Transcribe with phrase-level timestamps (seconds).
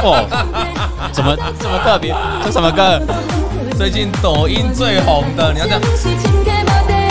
[0.04, 0.26] 哦，
[1.12, 2.14] 怎么这么特别？
[2.44, 3.00] 这什么歌？
[3.76, 5.80] 最近抖音最红的，你要讲。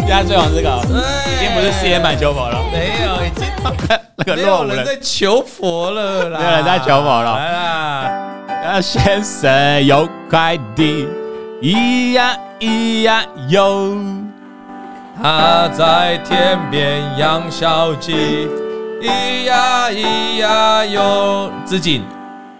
[0.07, 0.69] 现在最红这个，
[1.27, 3.47] 已经不是 C N 版求佛了，没有，已经
[4.15, 7.35] 那个没有人在求佛了啦，没有人在求佛了。
[7.37, 8.11] 来啦，
[8.65, 11.07] 啊，先生有快递，
[11.61, 13.95] 咿呀咿呀哟。
[15.21, 18.47] 他在天边养小鸡，
[19.01, 21.51] 咿呀咿呀哟。
[21.65, 22.03] 资锦，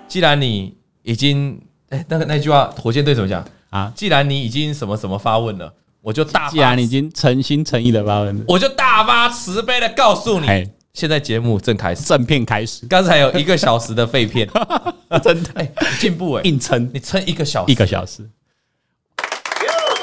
[0.09, 3.94] 既然你已经哎，那个那句话，火箭队怎么讲啊？
[3.95, 6.49] 既然你已经什么什么发问了，我就大。
[6.49, 10.48] 既然你已经诚心诚意的发问了，我就大发慈悲的告诉你，
[10.94, 12.85] 现在节目正开始，正片开始。
[12.88, 14.49] 刚才有一个小时的废片，
[15.23, 18.27] 真的哎，进步哎，硬撑，你撑一个小时，一个小时。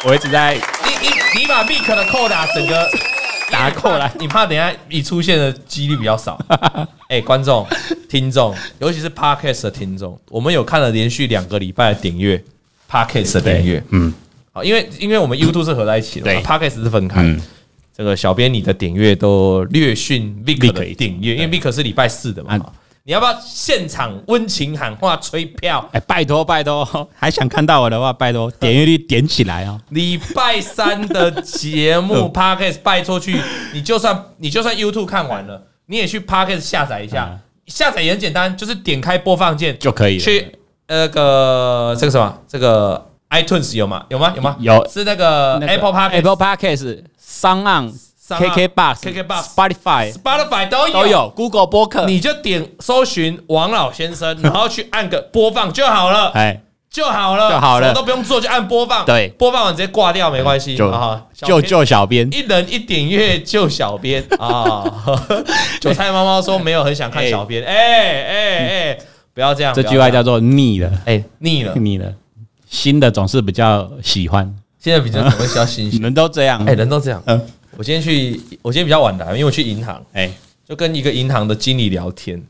[0.04, 0.60] 我一直在你
[1.02, 2.88] 你你把 Mic 的扣打整个
[3.50, 6.38] 打过来，你怕等下你出现的几率比较少。
[7.08, 7.66] 哎，观众、
[8.08, 12.42] 听众，尤其是 Podcast 的听众，我们有看了连续两个礼拜的点阅
[12.90, 14.12] ，Podcast 的点阅，嗯，
[14.52, 17.36] 好，因为因为我们 YouTube 是合在一起的，Podcast 是分开。
[17.96, 22.60] 这个小编你的点阅都略逊 Vic 的点阅，因为 Vic 是礼拜四的嘛。
[23.06, 25.88] 你要不要现场温情喊话吹票？
[25.92, 29.80] 哎，拜托拜托， 还想看到我的话，拜托点阅率点起来哦。
[29.90, 33.40] 礼拜三的节目 Podcast 拜托去，
[33.72, 40.18] 你就算你就算 YouTube 看完了，你也去 Podcast 下载一下，下载也很简单，就是点开播放键就可以。
[40.18, 40.50] 去
[40.88, 44.04] 那个这个什么，这个 iTunes 有吗？
[44.08, 44.32] 有吗？
[44.34, 44.56] 有吗？
[44.58, 47.92] 有，是那个 Apple Podcast Apple Podcast SoundOn。
[48.28, 50.92] KK Box，KK Box，Spotify，Spotify 都有。
[50.92, 56.60] 都有，Google 播客，你就点搜寻王老先生， 然后去按个播放就好了，哎，
[56.90, 60.76] 就好了，就好了，都不用做，就按播放，对，播放完直接挂掉没关系，
[61.34, 64.24] 就救小编，一人一点阅救小编。
[64.40, 64.82] 啊！
[65.80, 67.74] 韭菜猫猫说没有很想看小编，哎。
[67.74, 68.98] 哎哎，
[69.34, 72.12] 不要这样，这句话叫做腻了，哎，腻了，腻了，
[72.68, 77.40] 新的总是比较喜欢，现在比较总会比较新鲜，人都这样，哎，人都这样，嗯。
[77.76, 80.32] 我今天去，我今天比较晚来，因为我去银行，哎，
[80.64, 82.42] 就跟一个银行的经理聊天。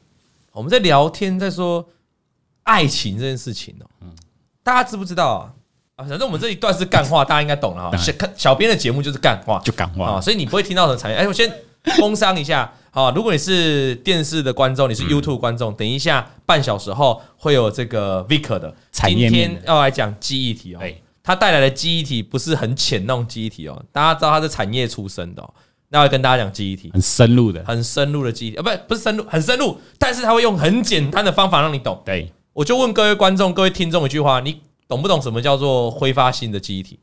[0.52, 1.84] 我们在聊天，在说
[2.62, 3.86] 爱情这件事情哦。
[4.02, 4.08] 嗯，
[4.62, 5.52] 大家知不知道啊？
[5.96, 7.96] 啊，反正我们这一段是干话， 大家应该懂了哈。
[7.96, 11.16] 小小编的节目就是干话，就干话啊，所以你不会听到什么产业。
[11.16, 11.52] 哎，我先
[11.98, 20.80] 工商一下，好，如果你是电视的观众，你是 YouTube 观众，等一下半小时后会有这个 Vic 的产业，今天要来讲记忆体哦。
[21.26, 25.52] 他带来的记忆体不是很浅那种记忆体哦，大家知道它是产业出身的，哦
[25.88, 32.00] 那我跟大家讲记忆体，很深入的，很深入的记忆体啊，不，不是深入，很深入，但是它会用很简单的方法让你懂。
[32.04, 36.98] 对，我就问各位观众、各位听众一句话：你懂不懂什么叫做挥发性的记忆体？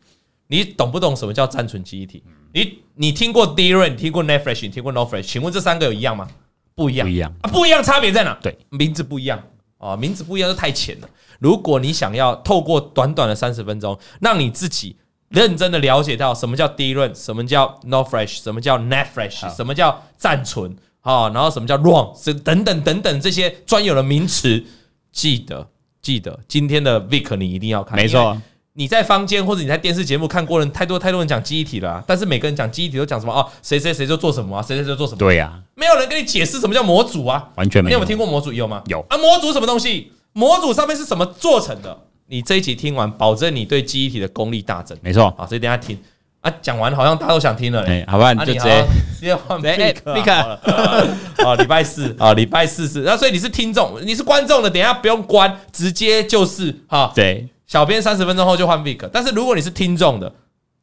[0.47, 2.23] 你懂不懂什么叫暂存记忆体？
[2.53, 5.23] 你你听过 DRAM，听过 NAND Flash，你听过 NOR Flash？
[5.23, 6.27] 请问这三个有一样吗？
[6.75, 8.37] 不一样，不一样啊，不一样，差别在哪？
[8.41, 9.41] 对，名字不一样
[9.83, 11.09] 啊，名字不一样，就太浅了。
[11.39, 14.95] 如果你想要透过短短的三十分钟，让你自己
[15.27, 22.13] 认真的了解到什么叫 DRAM，什么叫 NOR Flash，什么叫 NAND Flash，什么叫暂存，啊，然后什么叫 wrong，
[22.43, 24.63] 等等等等这些专有的名词，
[25.11, 25.67] 记得
[26.01, 28.41] 记得今天的 VIK 你一定要看，没错。
[28.75, 35.19] 你在坊间或者你在电视节目看过人太多太多人讲记忆体了，啊，但是每个人讲记忆体都讲什么哦，谁谁谁就做什么啊，谁谁谁就做什么？
[35.19, 37.91] 对呀，没有人跟你解释什么叫模组啊，完全没有。
[37.91, 38.51] 你有没有听过模组？
[38.51, 38.81] 有吗？
[38.87, 40.11] 有啊，模组什么东西？
[40.33, 41.95] 模组上面是什么做成的？
[42.27, 44.97] 你这一集听完，保证你对记忆体的功力大增。
[45.01, 45.95] 没错，好，所以等下听
[46.41, 48.03] 啊，讲完好像大家都想听了哎。
[48.07, 48.83] 好吧，你就直接
[49.13, 50.59] 直接换了。
[51.43, 57.11] 好， 礼拜四啊， 礼拜四是那，所以你是听众，你是观众的，等下不用关，直接就是哈。
[57.13, 60.33] 对，小编三十分钟后就换 Vic，但是如果你是听众的。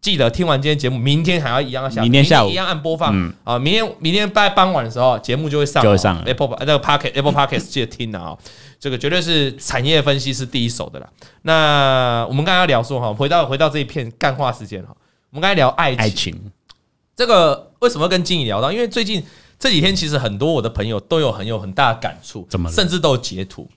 [0.00, 3.14] 记得听完今天节目，明天还要一样下，明天下午一样按播放。
[3.44, 8.34] 啊，明天明天在傍晚的时候，节目就会上，就会上 Apple 那个 Podcast Apple Pocket 记得听啊，
[8.78, 11.06] 这个绝对是产业分析是第一手的啦。
[11.42, 14.96] 那我们刚才要聊说哈，回到回到这一片干话时间哈，
[15.32, 16.50] 我们刚才聊爱情，爱情
[17.14, 18.72] 这个为什么跟经理聊到？
[18.72, 19.22] 因为最近
[19.58, 23.68] 这几天其实很多我的朋友都有很有很大的感触，怎么甚至都有截图，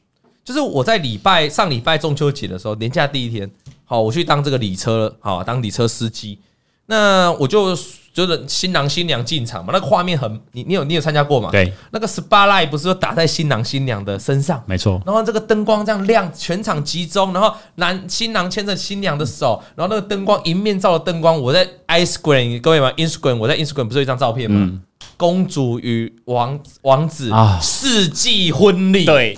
[0.44, 3.50] 就是我在礼拜上礼拜中秋节的时候，年假第一天。
[3.86, 6.40] 好，我去当这个礼车，好当礼车司机。
[6.86, 7.74] 那我就
[8.14, 11.50] 就是新郎新娘进场嘛，那个画面很，你你有你有参加过吗？
[11.50, 15.02] 对，那个 spotlight 不是说打在新郎新娘的身上，没错。
[15.06, 24.60] 然后这个灯光这样亮，全场集中，然后男新郎牵着新娘的手，然后那个灯光迎面照的灯光，我在 Instagram 各位嘛，Instagram 我在 Instagram 不是有一张照片吗？
[24.60, 24.82] 嗯、
[25.16, 29.38] 公主与王王子啊，世纪婚礼，对，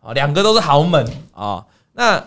[0.00, 2.24] 啊，两个都是豪门啊，那。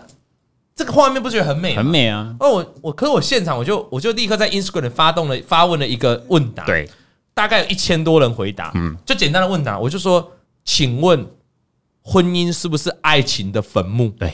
[0.76, 1.82] 这个画面不觉得很美吗？
[1.84, 2.34] 很美啊！
[2.40, 6.90] 哦，我我可是我现场我就我就立刻在 Instagram 发动了发问了一个问答，对，
[7.32, 10.32] 大概有一千多人回答，嗯，就简单的问答，我就说，
[10.64, 11.24] 请问
[12.02, 14.08] 婚姻是不是爱情的坟墓？
[14.18, 14.32] 对，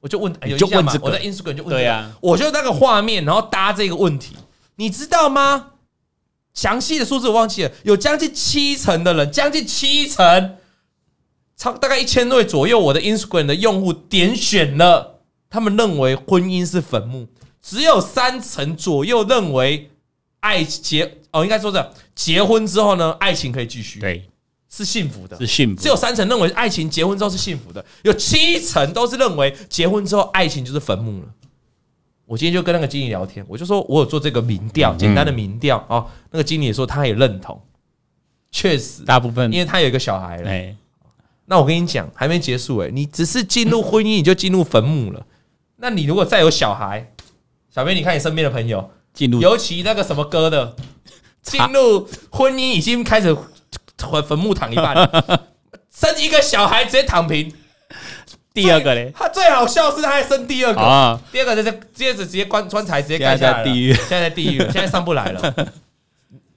[0.00, 4.36] 我就问，就问这个，我在 Instagram 就问，对啊，我就那个画面，然后搭这个问题，
[4.76, 5.68] 你知道吗？
[6.52, 10.58] 详细的数字我忘记了，有将近七成的人，将近七成，
[11.60, 15.20] 超大概一千位左右，我的 Instagram 的用户点选了，
[15.50, 17.28] 他们认为婚姻是坟墓，
[17.60, 19.90] 只有三成左右认为
[20.40, 24.26] 爱结哦，应该说是结婚之后呢，爱情可以继续，对，
[24.70, 25.82] 是幸福的，是幸福。
[25.82, 31.28] 只有三成认为爱情结婚之后是幸福的，有七成都是认为结婚之后爱情就是坟墓了。
[32.24, 36.06] 我今天就跟那个经理聊天，我就说我有做这个民调，简单的民调啊。
[36.30, 37.60] 那个经理也说他也认同，
[38.50, 40.76] 确实大部分，因为他有一个小孩了。
[41.50, 45.26] 那我跟你讲，还没结束诶，你只是进入婚姻，你就进入坟墓了。
[45.78, 47.12] 那你如果再有小孩，
[47.74, 50.76] 小编，你看你身边的朋友进入，尤其那个什么哥的，
[51.42, 53.36] 进入婚姻已经开始
[54.28, 54.94] 坟墓躺一半，
[55.92, 57.52] 生一个小孩直接躺平。
[58.54, 65.68] 第二个嘞，他最好笑是他还生第二个，啊、第二个就是接着直接关棺材直接盖下来了，现在在地狱，现在上不来了。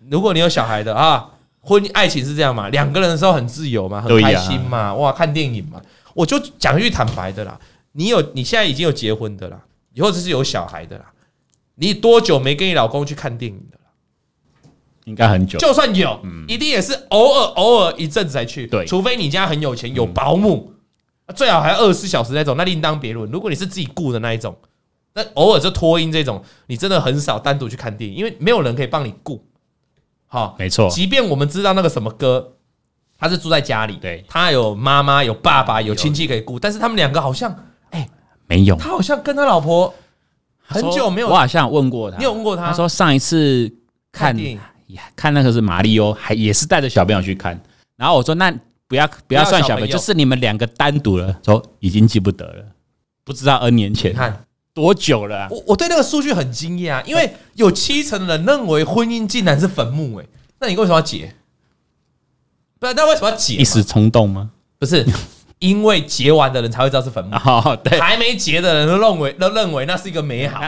[0.09, 1.31] 如果你有小孩的啊，
[1.65, 5.81] 婚爱情是这样嘛，两个人的时候很自由嘛，很开心嘛，哇，看电影嘛。
[6.13, 7.57] 我就讲句坦白的啦，
[7.93, 9.59] 你有你现在已经有结婚的啦，
[9.93, 11.05] 以后就是有小孩的啦，
[11.75, 14.69] 你多久没跟你老公去看电影的了？
[15.05, 20.73] 应该很久，就算有，一定也是偶尔偶尔一阵子才去，对，除非你家很有钱，有保姆。
[21.33, 23.31] 最好还二十四小时那种，那另当别论。
[23.31, 24.55] 如果你是自己雇的那一种，
[25.13, 29.43] 那偶尔就托婴这种，你真的很少单独去看电影，因为没有人可以帮你顾。
[30.33, 30.89] 好，没错。
[30.89, 32.53] 即便我们知道那个什么哥，
[33.19, 37.51] 他是住在家里，对，他有妈妈、有爸爸、有亲戚可以顾，但是他们两个好像，
[37.91, 38.09] 哎、欸，
[38.47, 38.75] 没有。
[38.75, 39.93] 他好像跟他老婆
[40.65, 41.29] 很久没有。
[41.29, 42.65] 我好像问过他，你有问过他？
[42.65, 43.71] 他说上一次
[44.11, 44.53] 看，看电
[44.87, 47.61] 影，看那个是马里欧，还也是带着小朋友去看。
[47.95, 48.51] 然后我说那。
[48.85, 52.65] 不要不要算小朋友，就是你们两个单独了，说已经记不得了，
[53.23, 55.47] 不知道 N 年前看多久了。
[55.51, 60.25] 我我对那个数据很惊讶，因为有七成的人认为婚姻竟然是坟墓，哎，
[60.59, 61.33] 那你为什么要结？
[62.79, 63.55] 不是，那为什么要结？
[63.55, 64.51] 一时冲动吗？
[64.79, 65.05] 不是，
[65.59, 67.35] 因为结完的人才会知道是坟墓。
[67.35, 70.61] 哦，对，还没结的人都认为都认为那是一个美好。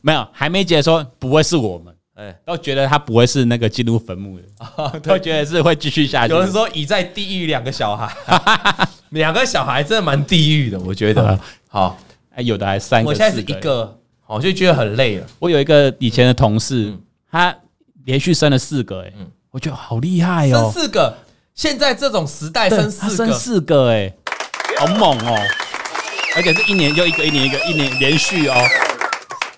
[0.00, 1.94] 没有，还没结的说不会是我们。
[2.14, 6.34] 哎，都觉得他不会是那个进入坟墓的， 都觉得是会继续下去。
[6.34, 8.14] 有人说已在地狱两个小孩，
[9.10, 11.40] 两个小孩真的蛮地狱的，我觉得。
[11.68, 11.98] 好，
[12.34, 15.26] 哎，有的还三个，我现在是一个，我就觉得很累了。
[15.38, 16.94] 我有一个以前的同事，
[17.30, 17.54] 他
[18.04, 19.12] 连续生了四个，哎，
[19.50, 21.14] 我觉得好厉害哦，生四个，
[21.54, 24.12] 现在这种时代生四个，生四个，哎，
[24.78, 25.38] 好猛哦，
[26.34, 28.54] 而且是一年就一个，一年一个，一年连续哦，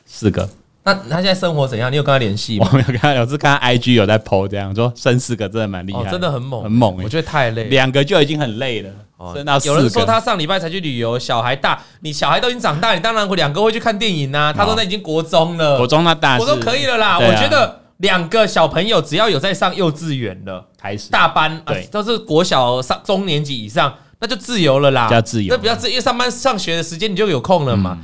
[0.05, 0.49] 四个。
[0.85, 1.91] 那他现在生活怎样？
[1.91, 2.69] 你有跟他联系吗？
[2.71, 6.97] 我没有跟他，有是看他 IG 有在 PO 这样说，生四个真的蛮厉害，真的很猛，很猛。
[7.03, 8.91] 我觉得太累，两个就已经很累了。
[9.35, 14.53] 生到四个，有人说他上礼拜才去旅游，小孩大，你小孩都已经长大，你当然两个会去看电影呐。
[14.55, 17.19] 他说那已经国中了，国中那大，我说可以了啦。
[17.19, 27.97] 我觉得两个小朋友只要有在上幼稚园了，开始大班，对，都是国小上中年级以上，那就自由了啦，比较自由，那比较自由，因为上班上学的时间你就有空了嘛。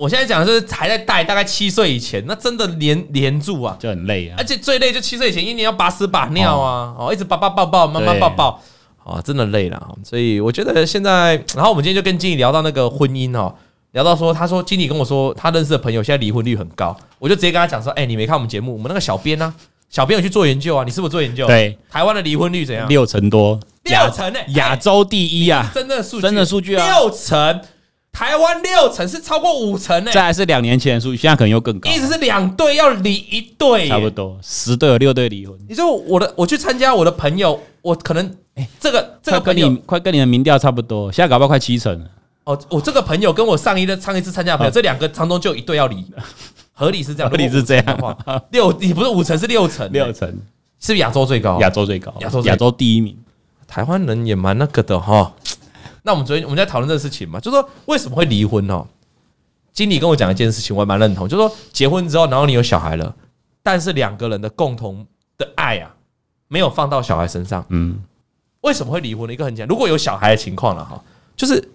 [0.00, 4.34] 我现在讲的是还在带，大概七岁以前，那真的连连住啊，就很累啊。
[4.38, 8.62] 而且最累就七岁以前，一年要把屎把尿啊，哦，一直抱抱抱抱，妈妈抱抱，
[9.04, 9.94] 啊，真的累了。
[10.02, 13.54] 所以我觉得现在，然后我们今天就跟经理聊到那个婚姻哦，
[13.92, 19.54] 聊到说，他说经理跟我说，他认识的朋友现在离婚率很高，我就直接跟他讲说，哎，你没看我们节目，我们那个小编呢，
[19.90, 21.46] 小编有去做研究啊，你是不是做研究？
[21.46, 22.88] 对，台湾的离婚率怎样？
[22.88, 27.60] 六成多，六成呢，亚洲第一啊，真的数据，真的数据啊，六成。
[28.12, 31.90] 台湾六成是超过五成呢，再来是两年前的数据，现在可能又更高。
[31.90, 35.56] 意思是两对要离一对，差不多十对有六对离婚。
[35.68, 42.10] 你说我的，我去参加我的朋友，我可能哎，这个这个跟你快跟你的民调差不多，现在搞不好快七成了。
[42.44, 46.04] 哦，我这个朋友跟我上一的上一次参加的朋友，这两个当中就有一对要离，
[46.72, 48.42] 合理是这样，合理是这样。
[48.50, 50.28] 六，你不是五成是六成，六成
[50.80, 51.60] 是不是亚洲最高？
[51.60, 53.16] 亚洲最高，亚洲亚洲第一名。
[53.68, 55.32] 台湾人也蛮那个的哈。
[56.02, 58.86] 那我们昨天我们在讨论这个事情嘛，就是说为什么会离婚哦？
[59.72, 63.14] 经理跟我讲一件事情，我还蛮认同，就是说结婚之后，然后你有小孩了，
[63.62, 65.06] 但是两个人的共同
[65.38, 65.94] 的爱啊，
[66.48, 67.64] 没有放到小孩身上。
[67.68, 68.00] 嗯，
[68.62, 69.32] 为什么会离婚呢？
[69.32, 71.02] 一个很简单，如果有小孩的情况了哈，
[71.36, 71.70] 就是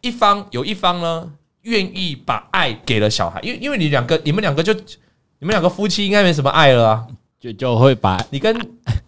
[0.00, 1.28] 一方有一方呢
[1.62, 7.06] 愿意把爱给了小孩，因为因为你两个你们两个就你们两个夫妻应该没什么爱了啊，
[7.40, 8.56] 就就会把你跟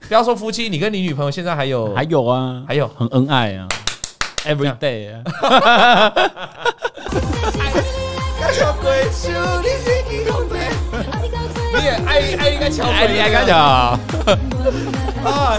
[0.08, 3.68] 不要说夫妻，你跟你女朋友现在还有还有啊，还有很恩爱啊。
[4.44, 5.22] Every day 啊！
[11.74, 13.98] 你也爱爱一个桥，爱你爱个桥啊！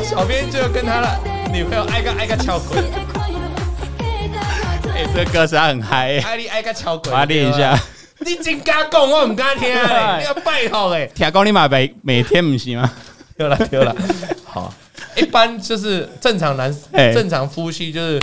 [0.03, 1.19] 小编就跟他的
[1.51, 2.79] 女朋友爱个爱个桥鬼。
[4.93, 7.79] 哎，这个歌声很嗨，爱你爱个敲鬼，我要练一下。
[8.19, 11.07] 你真敢讲，我唔敢听， 你要拜托哎。
[11.07, 12.91] 听讲你嘛每每天唔是吗？
[13.37, 13.95] 对了对了，
[14.45, 14.73] 好，
[15.15, 16.73] 一般就是正常男
[17.13, 18.21] 正常夫妻就是。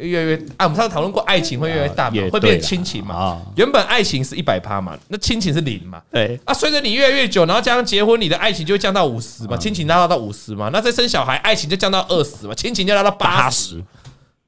[0.00, 3.40] 越来越啊，我们上次讨论过，爱情会越来越大嘛，会变亲情嘛。
[3.56, 6.02] 原本爱情是一百趴嘛，那亲情是零嘛。
[6.10, 10.70] 对啊，随着你越来越久，然后加上结婚，你的爱情就会降到五十嘛，亲情拉到到五十嘛。
[10.72, 13.82] 那再生小孩，爱情就降到二十嘛，亲情就拉到八十，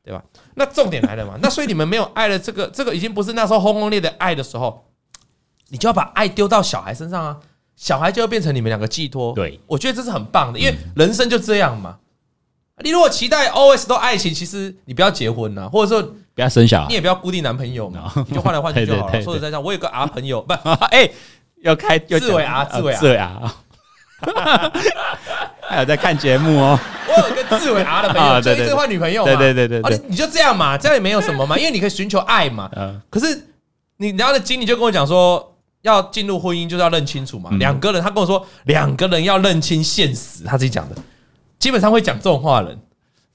[0.04, 0.22] 对吧？
[0.54, 4.84] 那重点来了嘛， 那所以你们没有爱了，这个这个已经不是那时候轰轰烈烈的爱的时候，
[5.68, 7.36] 你就要把爱丢到小孩身上啊，
[7.76, 9.32] 小孩就会变成你们两个寄托。
[9.34, 11.98] 对，我觉得这是很棒的，因为人生就这样嘛。
[12.82, 16.02] 你如果期待 always 都爱情，其实你不要结婚呐，或者说
[16.34, 19.20] 不要生小孩，你也不要固定男朋友嘛，你就换来换去就好了。
[19.22, 20.52] 说实在话，我有个 R 朋友， 不，
[20.90, 21.08] 哎，
[21.62, 23.52] 要开志伟 R，志伟 R，志伟 R，
[25.60, 26.78] 还有在看节目哦。
[27.08, 32.70] 我有个志伟 R 的朋友， 就一直换女朋友嘛，对对对对，你就这样嘛，这样也没有什么嘛，因为你可以寻求爱嘛。
[33.10, 33.48] 可是
[33.98, 40.96] 你然后的经理就跟我讲说，要进入婚姻就是要认清楚嘛，两个人，他跟我说两个人要认清现实，他自己讲的。
[41.62, 42.80] 基本上会讲这种话的人，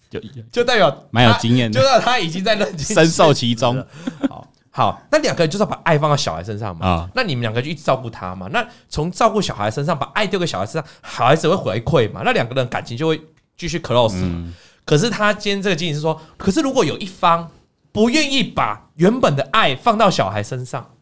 [0.09, 0.19] 就
[0.51, 3.81] 就代表蛮有经验的，就代表他已经在认深受其中。
[4.27, 6.85] 好，好，那两个人就是要把爱放到小孩身上嘛。
[6.85, 8.49] 啊，那你们两个就一直照顾他嘛。
[8.51, 12.21] 那从照顾小孩身上，把爱丢给小孩身上，小孩子会回馈嘛。
[12.25, 13.21] 那两个人感情就会
[13.55, 14.15] 继续 close。
[14.15, 14.53] 嗯。
[14.83, 17.49] 可是他今天这个经理是说，可是如果有一方
[17.93, 20.95] 不愿意把原本的爱放到小孩身上，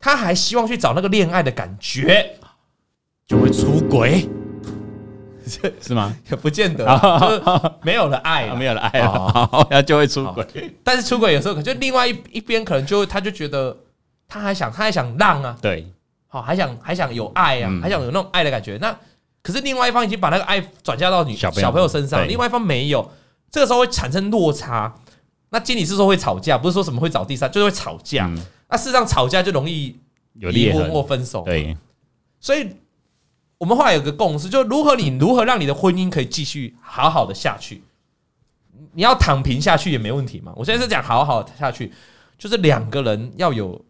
[0.00, 2.38] 他还希望去找那个恋爱的感觉，
[3.26, 4.26] 就会出轨。
[5.80, 6.14] 是吗？
[6.30, 6.84] 也不见得，
[7.20, 10.46] 就是没有了爱，没有了爱， 然后就会出轨。
[10.82, 13.76] 但是出轨有时候可就另外一一边可能就他就觉得
[14.28, 15.86] 他还想他还想让啊，对，
[16.28, 18.78] 好还想还想有爱啊，还想有那种爱的感觉。
[18.80, 18.96] 那
[19.42, 21.88] 可是另外一方已经把那个爱转嫁到你小朋友。
[21.88, 23.10] 身上，另外一方没有，
[23.50, 24.94] 这个时候会产生落差。
[25.50, 28.30] 那经理是说会吵架，不是说什么会找第三，就是会吵架。
[28.68, 29.94] 那事实上吵架就容易
[30.34, 31.76] 离婚或分手，对，
[32.40, 32.68] 所以。
[33.62, 37.80] 我们后来有个共识，就是如何你如何让你的婚姻可以继续好好的下去。
[38.92, 40.52] 你要躺平下去也没问题嘛。
[40.56, 41.92] 我现在是讲好好下去，
[42.36, 43.80] 就是两个人要有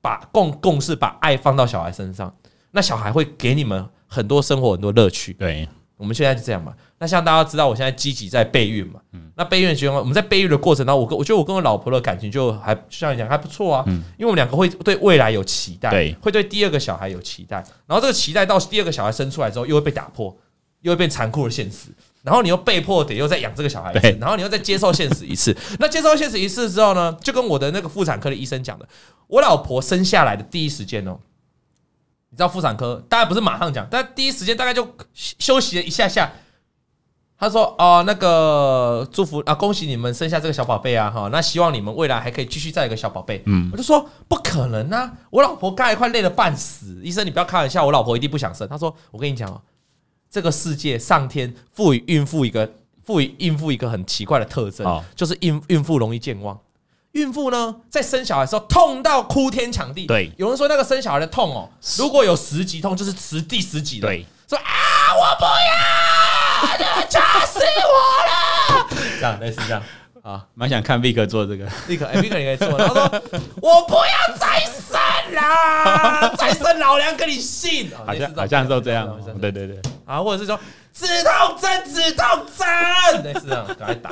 [0.00, 2.34] 把共共识，把爱放到小孩身上，
[2.72, 5.32] 那小孩会给你们很多生活很多乐趣。
[5.34, 5.68] 对。
[5.96, 6.74] 我们现在就这样嘛。
[7.02, 9.00] 那像大家知道，我现在积极在备孕嘛。
[9.10, 9.28] 嗯。
[9.36, 13.82] 那备孕的情况，我们在备孕的过程当中，我跟我觉得我跟我老婆的感情就还像你讲还不错啊。
[13.88, 13.94] 嗯。
[14.16, 17.56] 因为我们两个会对未来有期待，对，会对第二个小孩有期待。
[17.88, 20.36] 然后这个期待到第二个小孩生出来之后，又会被打破，
[20.82, 21.88] 又会变残酷的现实。
[22.22, 25.56] 然后你又被迫得又再养这个小孩子，然后你又再接受现实一次。
[25.80, 28.86] 那接受现实一次之后呢，就跟我的那个妇产科的医生讲的，
[29.26, 31.18] 我老婆生下来的第一时间哦。
[32.30, 36.32] 你知道妇产科大概不是马上讲，但第一时间大概就休息了一下下。
[37.42, 41.10] 他说：“哦，那个祝福啊，恭喜你们生下这个小宝贝啊！
[41.10, 45.12] 哈，那希望你们未来还可以继续再有一个小宝贝。”嗯，我就说不可能啊！
[45.28, 47.00] 我老婆刚才快累得半死。
[47.02, 48.68] 医生，你不要开玩笑，我老婆一定不想生。
[48.68, 49.60] 他说：“我跟你讲哦，
[50.30, 52.70] 这个世界上天赋予孕妇一个
[53.02, 56.56] 赋予孕妇一个很奇怪的特征，就是孕孕妇容易健忘。”
[57.10, 60.06] 孕妇呢，在生小孩的时候痛到哭天抢地。
[60.06, 61.68] 对，有人说那个生小孩的痛哦，
[61.98, 64.06] 如果有十级痛，就是十第十级的。
[64.06, 64.62] 对，说啊，
[65.16, 66.11] 我不要，
[66.78, 67.94] 你们掐死我
[68.26, 68.86] 了。
[69.18, 69.82] 这样类似这样
[70.22, 71.66] 啊，蛮想看 Vick 做这个。
[71.88, 72.78] Vick，哎，Vick 你可以做。
[72.78, 73.22] 他说
[73.60, 74.98] 我不要再生
[75.34, 77.90] 了，再生老娘跟你姓。
[78.06, 79.18] 好像好像都这样。
[79.40, 79.80] 对对对。
[80.04, 80.58] 啊，或者是说
[80.92, 84.10] 止痛针，止痛针，类似这样，赶快打。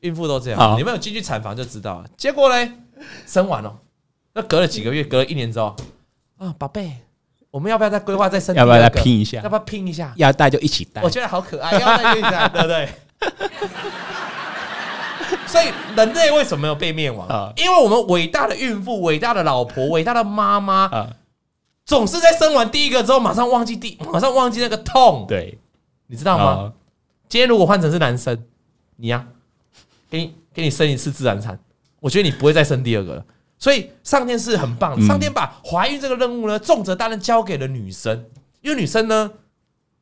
[0.00, 2.06] 孕妇都这样，你们有进去产房就知道了。
[2.16, 2.72] 结果嘞，
[3.26, 3.74] 生完了，
[4.34, 5.74] 那隔了几个月，隔了一年之后，
[6.36, 6.98] 啊，宝贝，
[7.54, 8.52] 我们要不要再规划再生？
[8.56, 9.40] 要不要再拼一下？
[9.40, 10.12] 要不要拼一下？
[10.16, 11.00] 要带就一起带。
[11.00, 12.88] 我觉得好可爱，要带就一起带，对不对？
[15.46, 17.52] 所以人类为什么没有被灭亡？
[17.56, 20.90] 因为我们伟大的孕妇、伟大的老婆、伟大的妈妈，
[21.86, 25.24] 总是在生完第一个之后，马上忘记第，马上忘记那个痛。
[25.28, 25.56] 对，
[26.08, 26.72] 你知道吗？
[27.28, 28.36] 今天如果换成是男生，
[28.96, 29.24] 你呀？
[30.10, 31.56] 给你给你生一次自然产，
[32.00, 33.24] 我觉得你不会再生第二个了。
[33.64, 38.26] 所以上天是很棒的，上天把怀孕这个任务呢，重责大任交给了女生，
[38.60, 39.30] 因为女生呢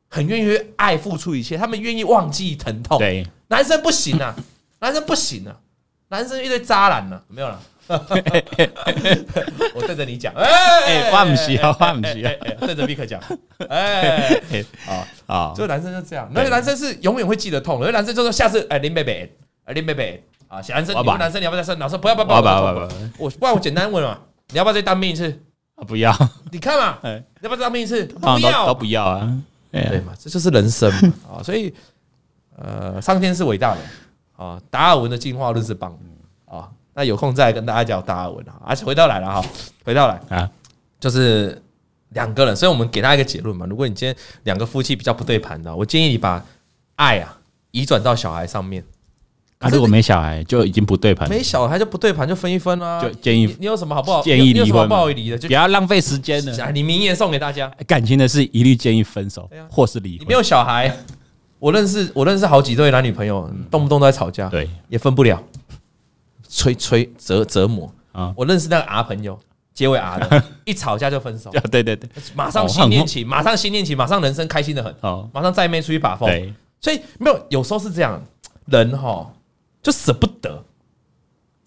[0.09, 2.99] 很愿意为爱付出一切，他们愿意忘记疼痛。
[2.99, 4.35] 对，男生不行啊，
[4.81, 5.55] 男生不行啊，
[6.09, 7.57] 男生一堆渣男呢，没有了。
[7.87, 13.21] 我对着你讲， 哎，换不起啊，换不起啊，对着 Vick 讲，
[13.69, 14.41] 哎，
[14.85, 19.33] 啊啊，这个男生就这样，那个男生是永远会记得痛，有的男生就说下次，哎，林贝贝。
[19.65, 20.21] 哎，林贝贝
[20.53, 21.79] 啊，小男生，你们男生你要不要再生？
[21.79, 24.19] 老师不要不要不要不要不要，我不然我简单问嘛，
[24.49, 25.27] 你要不要再当兵一次？
[25.73, 26.15] 啊不要，
[26.51, 26.99] 你看嘛，
[27.41, 28.05] 要不要当兵一次？
[28.05, 29.41] 不要都不要啊，
[29.71, 31.73] 对嘛，这就是人生嘛 啊，所以
[32.55, 33.81] 呃，上天是伟大的
[34.37, 35.97] 啊，达尔文的进化论是棒
[36.45, 38.53] 啊，那有空再跟大家讲达尔文啊。
[38.63, 39.43] 而且回到来了哈，
[39.83, 40.47] 回到来啊，
[40.99, 41.59] 就是
[42.09, 43.65] 两个人，所以我们给他一个结论嘛。
[43.65, 46.45] 如果你今天两个夫妻比较不对盘的，我建议你把
[46.97, 47.35] 爱啊
[47.71, 48.85] 移转到小孩上面。
[49.63, 53.01] 啊，如果没小孩就已经不对盘，没小孩就不对盘，就分一分啊。
[53.01, 54.21] 就建议你有什么好不好？
[54.21, 56.71] 建议离婚，不好离的，就不要浪费时间了。
[56.71, 60.19] 你名言送给大家，感情的事一律建议分手，或是离婚。
[60.19, 60.93] 你没有小孩，
[61.59, 65.41] 我认识我认识好几对男女朋友，动不动都在吵架，对，也分不了，
[66.49, 68.33] 催催折折磨啊。
[68.35, 69.39] 我认识那个 R 朋友，
[69.73, 71.49] 结尾 R 的， 一吵架就分手。
[71.71, 74.93] 对对对，马上新恋情，马上新恋情，马上人生开心的很，
[75.31, 76.29] 马上再妹出去把风。
[76.81, 78.21] 所以没有，有时候是这样，
[78.65, 79.31] 人哈。
[79.83, 80.63] 就舍不得，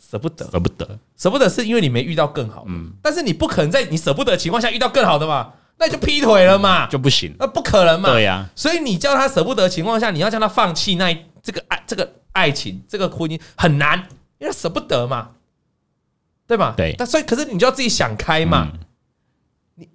[0.01, 2.65] 舍不得，舍不得，舍不得，是因为你没遇到更好。
[2.67, 5.53] 嗯，但是你不可能在你舍不得的情况下遇到更好的嘛？
[5.79, 6.87] 那你就劈腿了嘛？
[6.87, 8.11] 就不行，那不可能嘛？
[8.11, 8.49] 对呀。
[8.57, 14.09] 所以你叫他舍不得的情况下，你要叫他放弃那这个爱，这个爱情，这个婚姻很难，
[14.39, 15.33] 因为舍不得嘛，
[16.47, 16.73] 对吧？
[16.75, 16.95] 对。
[16.97, 18.73] 但所以，可是你就要自己想开嘛。
[19.75, 19.87] 你，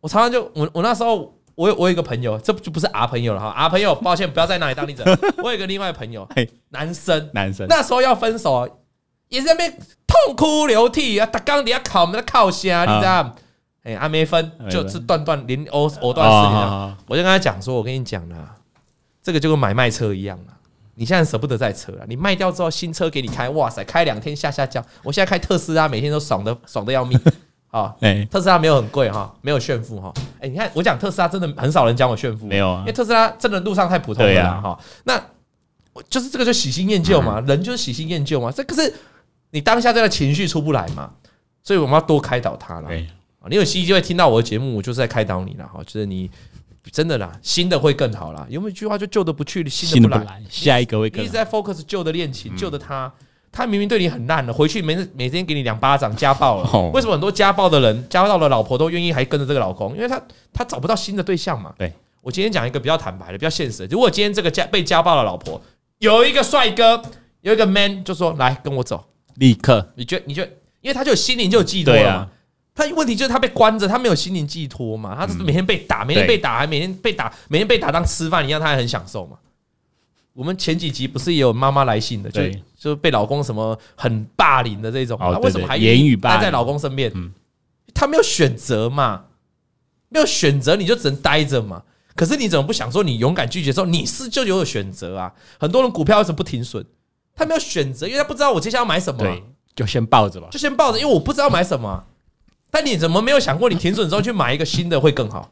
[0.00, 1.34] 我常常就我我那时候。
[1.54, 5.02] 我有我有一个朋友，这就不是 R 朋友了哈，R 朋友，抱歉，不要在那里当例子。
[5.38, 6.28] 我有一个另外朋友，
[6.70, 8.78] 男生，男生，那时候要分手，
[9.28, 13.36] 也是在那边痛哭流涕啊，他刚底下考我们的靠下，你知道？
[13.84, 16.96] 哎，还没分，就是断断连藕藕断丝连。
[17.08, 18.54] 我就跟他讲说，我跟你讲啦，
[19.22, 20.54] 这个就跟买卖车一样啊，
[20.94, 24.80] 你现在舍不得再车了，你卖掉之后新车给你开，哇塞，开两天下下叫。
[25.02, 27.20] 我现在开特斯拉，每天都爽的爽的要命。
[27.72, 27.96] 啊，
[28.30, 30.12] 特斯拉没有很贵哈，没有炫富哈。
[30.40, 34.78] 哎，你看我讲特斯拉真的很少人讲我炫富，没有啊，因为特斯拉真的路上太普通了哈。
[35.04, 35.18] 那
[36.10, 38.52] 就是这个就喜新厌旧嘛，人就是喜新厌旧嘛。
[38.52, 38.94] 这可是
[39.52, 41.10] 你当下这个情绪出不来嘛，
[41.64, 42.90] 所以我们要多开导他了。
[43.48, 45.82] 你有机会听到我的节目，我就是在开导你了哈。
[45.84, 46.30] 就是你
[46.90, 48.46] 真的啦，新的会更好啦。
[48.50, 51.24] 有没有一句话就旧的不去，新的不来，下一个会更好。
[51.24, 53.10] 一直在 focus 旧的恋情，旧的他。
[53.52, 56.90] 他明明对你很烂了，回去每每天给你两巴掌，家暴了。
[56.94, 59.94] 为什么很多家暴的人，家暴的老婆都愿意还跟着这个老公？
[59.94, 60.20] 因为他
[60.54, 61.74] 他找不到新的对象嘛。
[61.76, 63.88] 对，我今天讲一个比较坦白的、比较现实的。
[63.88, 65.60] 如果今天这个家被家暴的老婆
[65.98, 67.02] 有一个帅哥，
[67.42, 69.92] 有一个 man 就说来跟我走，立刻。
[69.96, 70.22] 你觉得？
[70.26, 70.50] 你觉得？
[70.80, 72.28] 因为他就有心灵就有寄托了嘛。
[72.74, 75.14] 他问题就是他被关着，他没有心灵寄托嘛。
[75.14, 79.36] 他每天被打，每天被打，还每天被打，每天被打当吃饭一样，他还很享受嘛。
[80.34, 82.42] 我们前几集不是也有妈妈来信的，就
[82.78, 87.12] 就被老公什么很霸凌的这种，他为什么还言语待在老公身边？
[87.94, 89.24] 他没有选择嘛，
[90.08, 91.82] 没有选择你就只能待着嘛。
[92.14, 95.32] 可是你怎么不想说你勇敢拒绝的时候，你是就有选择啊？
[95.58, 96.84] 很多人股票为什么不停损？
[97.34, 99.42] 他没有选择，因为他不知道我接下来要买什么，对，
[99.74, 102.04] 就先抱着吧，就先抱着，因为我不知道买什么。
[102.70, 105.50] 但你怎么没有想过，你停损之后去买一个新的会更好？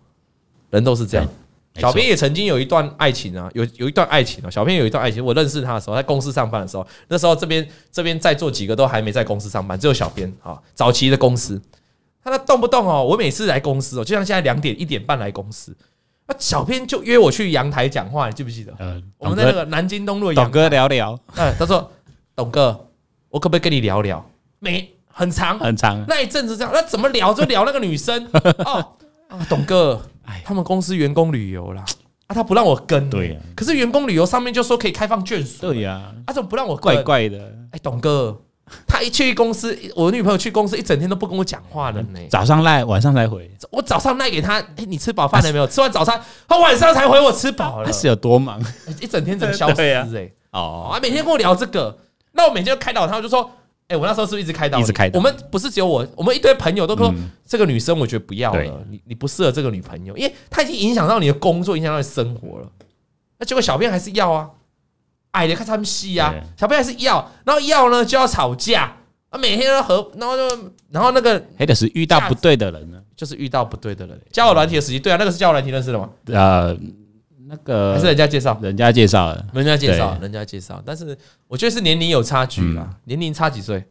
[0.70, 1.26] 人都是这样。
[1.76, 4.50] 小编也曾经有一段爱情啊，有有一段爱情啊。
[4.50, 10.58] 小编有一段爱情，我认识他的时候，在公司上班的时候，那时候这边这边在座几个都还没在公司上班，只有小编啊。
[10.74, 11.62] 早期的公司，
[12.24, 15.74] 他那动不动哦，我每次来公司哦，就像现在两点一点半来公司，
[16.26, 18.74] 那小编就约我去阳台讲话，你记不记得？
[18.80, 21.18] 嗯，我们在那个南京东路，董哥聊聊。
[21.36, 21.88] 嗯，他说
[22.34, 22.88] ：“董哥，
[23.28, 24.28] 我可不可以跟你聊聊？
[24.58, 28.28] 没很长很长，那一阵子这样，那怎么聊就聊那个女生
[28.64, 28.94] 哦
[29.28, 30.02] 啊，董哥。”
[30.44, 31.84] 他们公司员工旅游啦，
[32.26, 33.36] 啊，他不让我跟，对呀。
[33.54, 36.12] 可是员工旅游上面就说可以开放眷属，对呀。
[36.26, 36.82] 啊，怎么不让我跟？
[36.82, 37.38] 怪怪的。
[37.72, 38.40] 哎，董哥，
[38.86, 42.20] 他一去公司，我女朋友去公司一整天都不跟我讲话了呢。
[42.28, 43.50] 早上赖，晚上才回。
[43.70, 45.66] 我早上赖给他，哎，你吃饱饭了没有？
[45.66, 47.86] 吃完早餐，他晚上才回我吃饱了。
[47.86, 48.60] 他是有多忙？
[49.00, 49.80] 一整天怎么消失？
[50.16, 51.98] 哎，哦，啊，每天跟我聊这个，
[52.32, 53.50] 那我每天就开导他，我就说。
[53.90, 54.78] 哎，我那时候是不是一直开导？
[54.78, 55.18] 一直开导。
[55.18, 57.12] 我们不是只有我，我们一堆朋友都说
[57.44, 58.86] 这个女生，我觉得不要了。
[58.88, 62.70] 你你不适合这个女朋友，因为她已经影响到你的工作，影响到你生活了。
[63.38, 64.48] 那结果小编还是要啊，
[65.32, 68.96] 矮的看他们戏啊，小编还是要，然后要呢就要吵架
[69.30, 74.16] 啊，每天都和，然后就然后那个还得是遇到不对的人呢，就是遇到不对的人。
[74.30, 76.08] 交友软体的时期，对啊，那个是交友软体认识的吗？
[76.26, 76.78] 呃。
[77.50, 80.80] 那个还是人家介绍，人家介绍的，人家介绍，人家介绍。
[80.86, 83.84] 但是我觉得是年龄有差距啦，年龄差几岁？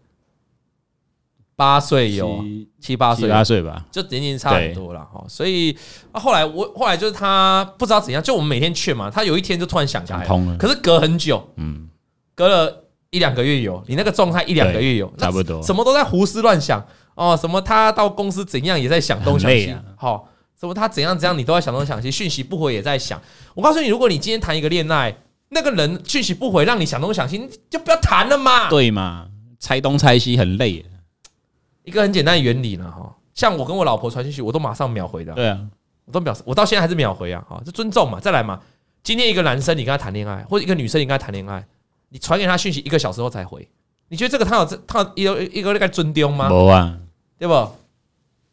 [1.57, 2.41] 八岁有
[2.79, 5.21] 七八岁，七八岁吧，就年龄差很多了哈。
[5.27, 5.77] 所以
[6.13, 11.89] 啊，后来我后来就是他不知道怎样，就我们每天劝嘛，他有一天就突然想开通了，可是隔很久，嗯，
[12.33, 16.81] 隔了一两个月有，你那个状态一两个月有，差不多，什么都在胡思乱想
[17.15, 20.29] 哦，什么他到公司怎样也在想东想西，好。
[20.59, 20.73] 什么？
[20.73, 23.21] 他怎样怎样，你都在想东想西，讯息不回也在想。
[23.53, 25.15] 我告诉你，如果你今天谈一个恋爱，
[25.49, 28.69] 那个人讯息不回，让你想东想西，你就不要谈了嘛。
[28.69, 29.27] 对嘛？
[29.57, 30.85] 猜东猜西很累。
[31.83, 35.33] 一个很简单的原理呢，哈，像我跟我老婆传讯息，我都马上秒回的。
[35.33, 35.59] 对啊，
[36.05, 38.19] 我都秒，我到现在还是秒回啊，哈，这尊重嘛。
[38.19, 38.59] 再来嘛，
[39.01, 41.65] 今天一个男生你跟他谈恋爱，或者一个女生你跟他谈恋爱，
[42.09, 43.67] 你传给他讯息一个小时后才回，
[44.09, 46.47] 你觉得这个他有这他有一个一个那个尊重吗？
[46.49, 46.97] 没啊，
[47.39, 47.71] 对不？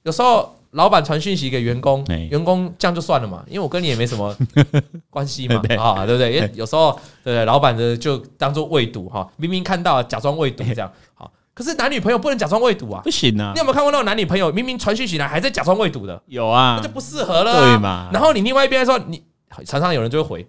[0.04, 4.36] 有时候老板传讯息给员工，员工这样就算了嘛，因为我跟你也没什么
[5.10, 6.34] 关系嘛，啊，对不对？
[6.34, 6.92] 因为有时候
[7.24, 7.44] 对不对？
[7.44, 11.32] 老板的就当做未读哈，明明看到假装未读这样好。
[11.54, 13.52] 可是男女朋友不能假装未读啊，不行啊！
[13.54, 16.22] 你有没有看过那种男女朋友明明传讯息来还在假装未读的？
[16.26, 18.10] 有啊，那就不适合了，啊，对嘛？
[18.12, 19.22] 然后你另外一边说，你
[19.64, 20.46] 常常有人就会回，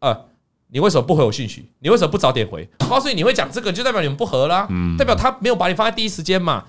[0.00, 0.24] 呃。
[0.72, 1.68] 你为什么不回我讯息？
[1.80, 2.68] 你为什么不早点回？
[2.78, 6.64] 我告诉你，你会讲这个，就代表你们不合啦，嗯、代表他没有把你放在第一时间嘛。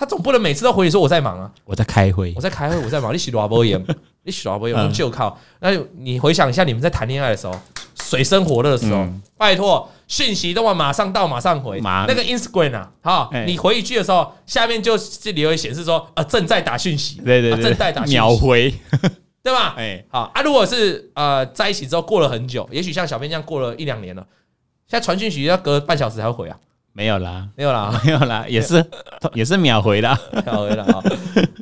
[0.00, 3.12] 他总不能每次都回你说我在忙啊，我在开会，我在开会，我在忙。
[3.12, 3.78] 你洗多少波盐？
[4.24, 4.92] 你洗多少波盐？
[4.94, 5.38] 就靠。
[5.58, 7.52] 那你回想一下，你们在谈恋爱的时候，
[8.02, 11.78] 水深火热的时候，嗯、拜托，讯息都要马上到，马上回。
[11.82, 18.72] 马那个 Instagram 啊，好，你回一句的时候，下面就这里会显示说，呃，正在打讯息，对对对，正在打讯息，秒回。
[19.44, 19.74] 对吧？
[19.76, 20.40] 哎，好啊。
[20.40, 24.26] 如果是呃在一起之后过了很久，也许像小编这样过了一两年了，
[24.88, 26.56] 现在传讯息要隔半小时才会回啊？
[26.92, 28.84] 没有啦，没有啦，没有啦， 也是
[29.32, 31.02] 也是秒回啦，秒回的啊。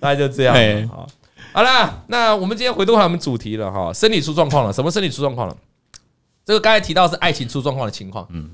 [0.00, 0.88] 大概就这样。
[0.88, 1.06] 好，
[1.52, 4.72] 好了，那我们今天回到我们主题了哈，身体出状况了。
[4.72, 5.56] 什么身体出状况了？
[6.44, 8.26] 这个刚才提到是爱情出状况的情况。
[8.30, 8.50] 嗯，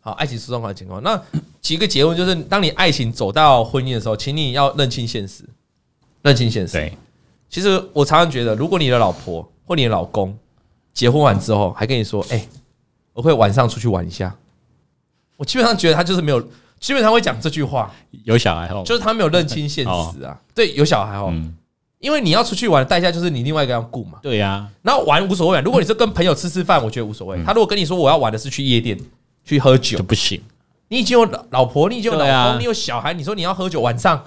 [0.00, 1.02] 好，爱情出状况的情况。
[1.02, 1.20] 那
[1.62, 5.42] 几个结论就是，当你爱情走到婚姻的时候，请你要认清现实，
[6.22, 6.74] 认清现实。
[6.74, 6.92] 对。
[7.48, 10.36] 其实我常常觉得，如果你的老婆或你的老公
[10.92, 12.46] 结婚完之后还跟你说：“哎，
[13.14, 14.36] 我会晚上出去玩一下。”
[15.40, 16.38] 我基本上觉得他就是没有，
[16.78, 17.90] 基本上会讲这句话。
[18.24, 20.38] 有小孩哦，就是他没有认清现实啊。
[20.54, 21.32] 对，有小孩哦，
[21.98, 24.18] 因为你要出去玩的代价就是你另外一个要顾嘛。
[24.20, 25.58] 对呀，然后玩无所谓。
[25.62, 27.42] 如果你是跟朋友吃吃饭，我觉得无所谓。
[27.42, 28.98] 他如果跟你说我要玩的是去夜店
[29.42, 30.38] 去喝酒，就不行。
[30.88, 34.22] 你已经有老婆，你已经有老公，你有小孩，你说你要喝酒晚上。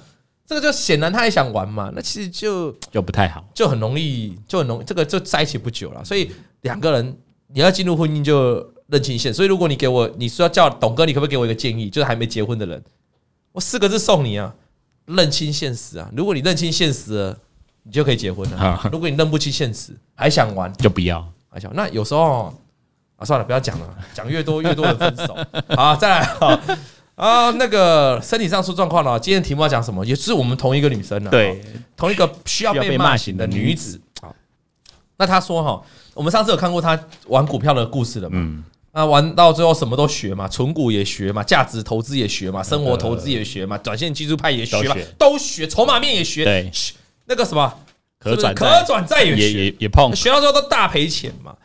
[0.48, 6.04] 这个就显然他也想玩嘛，那其实就就不太好，就很容易，就很容易，这个就在一起不久了。
[6.04, 7.18] 所以两个人
[7.54, 9.38] 你要进入婚姻就认清现实。
[9.38, 11.90] 所以如果你给我，你说要叫董哥，你可不可以给我一个建议？
[11.90, 12.84] 就是还没结婚的人，
[13.52, 14.54] 我四个字送你啊：
[15.06, 16.10] 认清现实啊！
[16.16, 17.38] 如果你认清现实了，
[17.84, 18.90] 你就可以结婚了。
[18.92, 21.28] 如果你认不清现实，还想玩，就不要。
[21.50, 22.54] 还想那有时候
[23.18, 25.38] 啊，算了，不要讲了，讲越多越多的分手。
[25.76, 26.60] 好，再来好。
[27.16, 29.20] 啊，那个身体上出状况了。
[29.20, 30.04] 今天题目要讲什么？
[30.04, 31.62] 也是我们同一个女生呢，对，
[31.96, 34.02] 同一个需要被骂醒的女子。
[34.20, 34.36] 好，
[35.18, 35.84] 那她说哈，
[36.14, 38.38] 我们上次有看过他玩股票的故事了嘛？
[38.40, 46.46] 嗯，那玩到最后什么都学嘛，存股也学嘛，价值投资也学嘛，生活投资也学嘛，短线技术派也学嘛，都学，筹码面也学。
[46.46, 46.72] 对，
[47.26, 47.74] 那个什么
[48.20, 51.56] 可转可转债也学，也碰，学到最后都大赔钱嘛。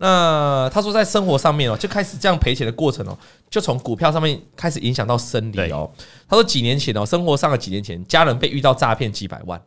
[0.00, 3.18] 那他说，在生活上面哦，就开始这样赔钱的过程哦，
[3.50, 5.90] 就从股票上面开始影响到生理哦。
[6.28, 9.60] 他说几年前哦，生活上的几年前，家人被遇到诈骗几百万，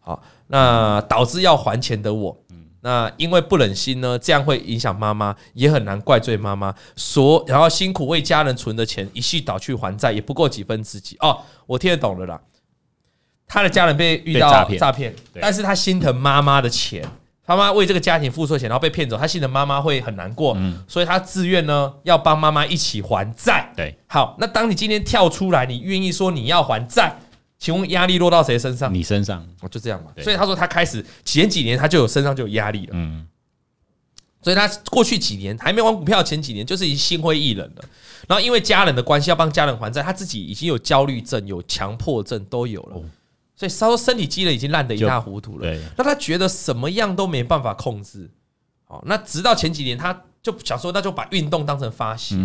[0.00, 2.38] 好，那导致要还钱的我，
[2.84, 11.16] 那因为不忍心呢，这样会影响妈妈，也很难怪罪妈妈，所然后辛苦为家人存的钱，一夕倒去还债，也不过几分之几。
[11.20, 11.38] 哦。
[11.66, 12.38] 我听得懂了啦，
[13.46, 17.02] 他的家人被遇到诈骗，但是他心疼妈妈的钱。
[17.46, 23.70] 他妈为这个家庭付出钱，然后被骗走，他心疼妈妈会很难过，嗯，所以他自愿呢要帮妈妈一起还债。
[23.76, 27.14] 对，好，那当你今天跳出来，你愿意说你要还债，
[27.64, 28.92] 请问压力落到谁身上？
[28.92, 30.12] 你身上，我，就这样嘛。
[30.22, 33.26] 所以他说他开始前几年他就有身上就有压力了，嗯，
[34.42, 37.84] 所以他过去几年还没玩股票，前几年就是已经心灰意冷了。
[38.28, 42.96] 然后因为家人的关系要帮家人还债，他自己已经有焦虑症、有强迫症都有了。
[43.56, 48.28] 所以他说身体机能已经烂得一塌糊涂了，那他觉得什么样都没办法控制。
[48.84, 52.36] 好，那直到前几年，他就想说，那就把运动当成发泄。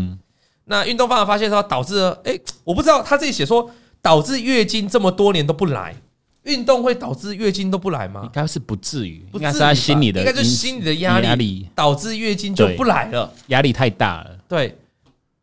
[0.63, 3.69] 那运动方法发泄之后，导致了，哎，我不知道他自己写说
[4.01, 5.95] 导致月经这么多年都不来，
[6.43, 8.21] 运动会导致月经都不来吗？
[8.23, 14.38] 应该是不至于，应该是他心理的，应该就是心理的压力导致月经就不来了，压力太大了。
[14.47, 14.77] 对。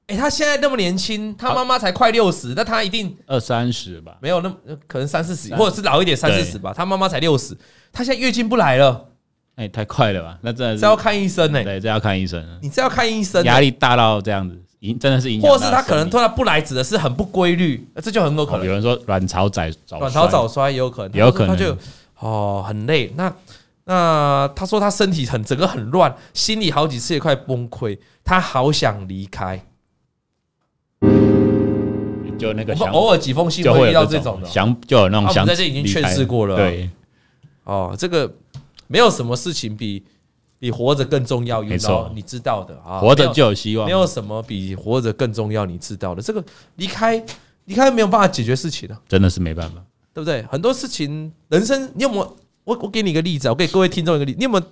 [0.09, 4.17] 哎、欸，他现在那么年轻，他妈妈才快六十，那他一定二三十吧？
[4.21, 4.49] 没有，那
[4.87, 6.73] 可能三四十，或者是老一点三四十吧。
[6.73, 7.59] 他妈妈才六十，
[7.93, 9.05] 他现在月经不来了，
[9.57, 10.39] 哎、欸，太快了吧？
[10.43, 11.65] 那真的是这要看医生呢、欸。
[11.65, 12.41] 对，这要看医生。
[12.63, 14.57] 你这要看医生、欸，压力大到这样子，
[14.87, 15.51] 影真的是影响。
[15.51, 18.63] 或者是他可能突然不来，指的是很不规律，这就很有可能。
[18.63, 19.63] 哦、有人说卵巢早
[19.99, 21.77] 卵巢早衰也有可能，有可能他就
[22.21, 23.13] 哦很累。
[23.17, 23.33] 那
[23.85, 29.65] 那他说他身体很整个很乱，心里好几次也快崩溃，他好想离开。
[32.39, 35.43] 就那个，偶尔几封信会遇到这种的，想就有那种想。
[35.43, 36.55] 我们在这已经劝示过了。
[36.55, 36.91] 对，
[37.65, 38.31] 哦，这个
[38.89, 40.05] 没有什么事情比
[40.67, 42.99] 比活着更重要，没错，你知道的啊。
[42.99, 46.21] 活着就有希望，没有什么比活着更重要，你知道的。
[46.21, 47.25] 这个离开
[47.67, 49.77] 离开没有办法解决事情的，真的是没办法，
[50.13, 50.43] 对不对？
[50.51, 52.37] 很多事情，人生你有没有？
[52.65, 54.65] 我我给你一个例子，我给各位听众一个例子，你有没有？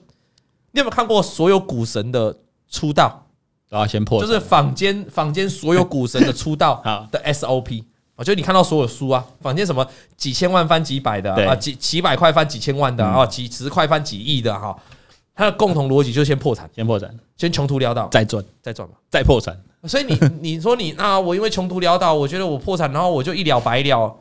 [0.72, 2.37] 你有没有看过所有股神的
[2.68, 3.24] 出道？
[3.70, 7.85] 都要先破，就是坊间坊间所有股神的出道 的 SOP。
[8.16, 9.85] 我觉得你看到所有书啊，坊间什么
[10.16, 14.76] 几千万翻几百的啊，几几百块翻几千万的啊，几十块翻几亿的哈，
[15.34, 19.58] 它的共同逻辑就是先破产，先破产，先穷途潦倒，再赚，再赚嘛，再破产。
[19.84, 24.16] 所以你你说你啊，我因为穷途潦倒，我觉得我破产，然后我就一了百了。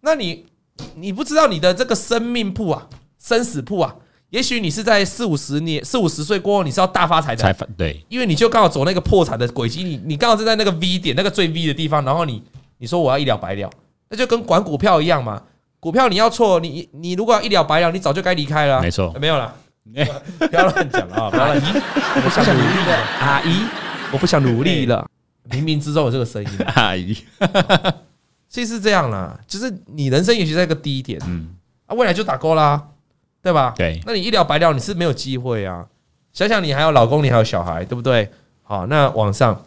[0.00, 0.46] 那你
[0.94, 2.88] 你不知道你的这个生命簿啊，
[3.18, 3.96] 生死簿啊，
[4.30, 12.42] 也许你是在四五十年、四五十岁过后，你是要大发财的，对，因为你就刚好走那个破产的轨迹，你你刚好是在那个 V 点，那个最 V 的地方，然后你。
[12.76, 13.70] 你说我要一了百了，
[14.10, 15.40] 那就跟管股票一样嘛。
[15.78, 18.82] 股票你要错，你你如果要一了百了，你早就该离开了。
[18.82, 21.28] 没错，没有了，不要乱讲啊！
[21.30, 23.62] 不要乱讲，我不想努力了，阿姨，
[24.12, 25.06] 我不想努力了。
[25.50, 27.14] 冥冥之中有这个声音， 阿姨，
[28.48, 31.54] 其实是这样啦，就是你人生也许在一个低点，嗯，
[31.86, 32.82] 啊，未来就打勾啦，
[33.42, 33.74] 对吧？
[33.76, 35.86] 对，那你一了百了，你是没有机会啊。
[36.32, 38.30] 想想你还有老公，你还有小孩，对不对？
[38.62, 39.64] 好，那网上，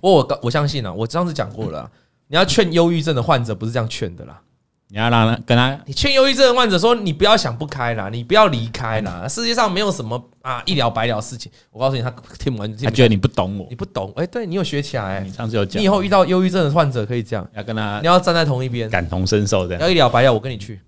[0.00, 1.90] 我我我相信啊，我上次讲过了。
[2.28, 4.40] 你要劝忧郁症的患者不是这样劝的啦，
[4.88, 11.50] 你要让他跟他，你劝忧郁症的患者说，你不要想不开啦，你不要离开啦，世界上没有什么啊一了百了事情。
[11.72, 14.12] 我告诉你，他听不完，他觉得你不懂我，你不懂。
[14.16, 20.80] 哎，对你有学起来，你上次有讲，你以后遇到忧郁症的患者可以这样，要跟他，你要站在同一边，感同身受这样，要一了百了，我跟你去，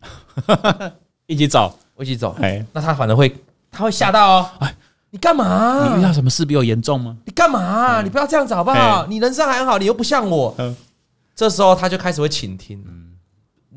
[1.27, 2.37] 一起走，我一起走。
[2.41, 3.35] 哎，那他反而会，
[3.73, 4.51] 他会吓到哦。
[4.61, 4.75] 哎，
[5.11, 5.95] 你干嘛？
[5.95, 7.17] 你遇到什么事比我严重吗？
[7.25, 8.03] 你干嘛？
[8.03, 9.07] 你不要这样子好不好？
[9.07, 10.55] 你人生还很好，你又不像我。
[11.35, 12.83] 这时候他就开始会倾听，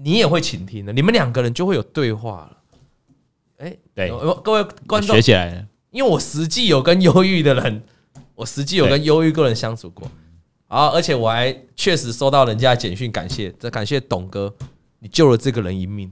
[0.02, 2.58] 你也会倾听的，你们两个人就会有对话了。
[3.58, 4.10] 哎，对，
[4.44, 7.84] 各位观众学起来了，因为我实际有跟忧郁的人，
[8.36, 10.10] 我实际有跟忧郁个人相处过，
[10.68, 14.54] 啊，而且我还确实收到人家的简讯，感谢，这感谢董哥，
[15.00, 16.10] 你救了这个人一命。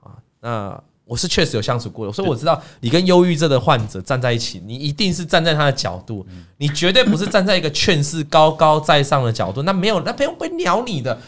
[0.00, 0.12] 啊。
[0.40, 6.26] 那我是确实有相处过的，所以我知道你跟忧郁症的患者站在一起，你一定是站在他的角度，
[6.58, 11.18] 你绝对不是站在一个劝世高高在上的角度，那没有，那别人不会鸟你的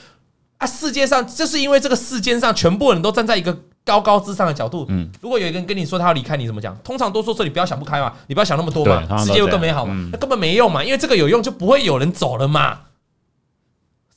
[0.65, 0.67] 啊！
[0.67, 6.77] 世界上就是因为这个世间上全部人都站在一个高高之上的角度，嗯，如果有一个人跟你说他要离开，你怎么讲？
[6.83, 12.81] 通常都说说你不要想不开嘛，你不要想那么多嘛，世界会更美好嘛，那根本没用嘛，因为这个有用就不会有人走了嘛。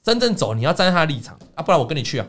[0.01, 2.25] 真正走，你要站在他的立场啊，不然我跟你去啊。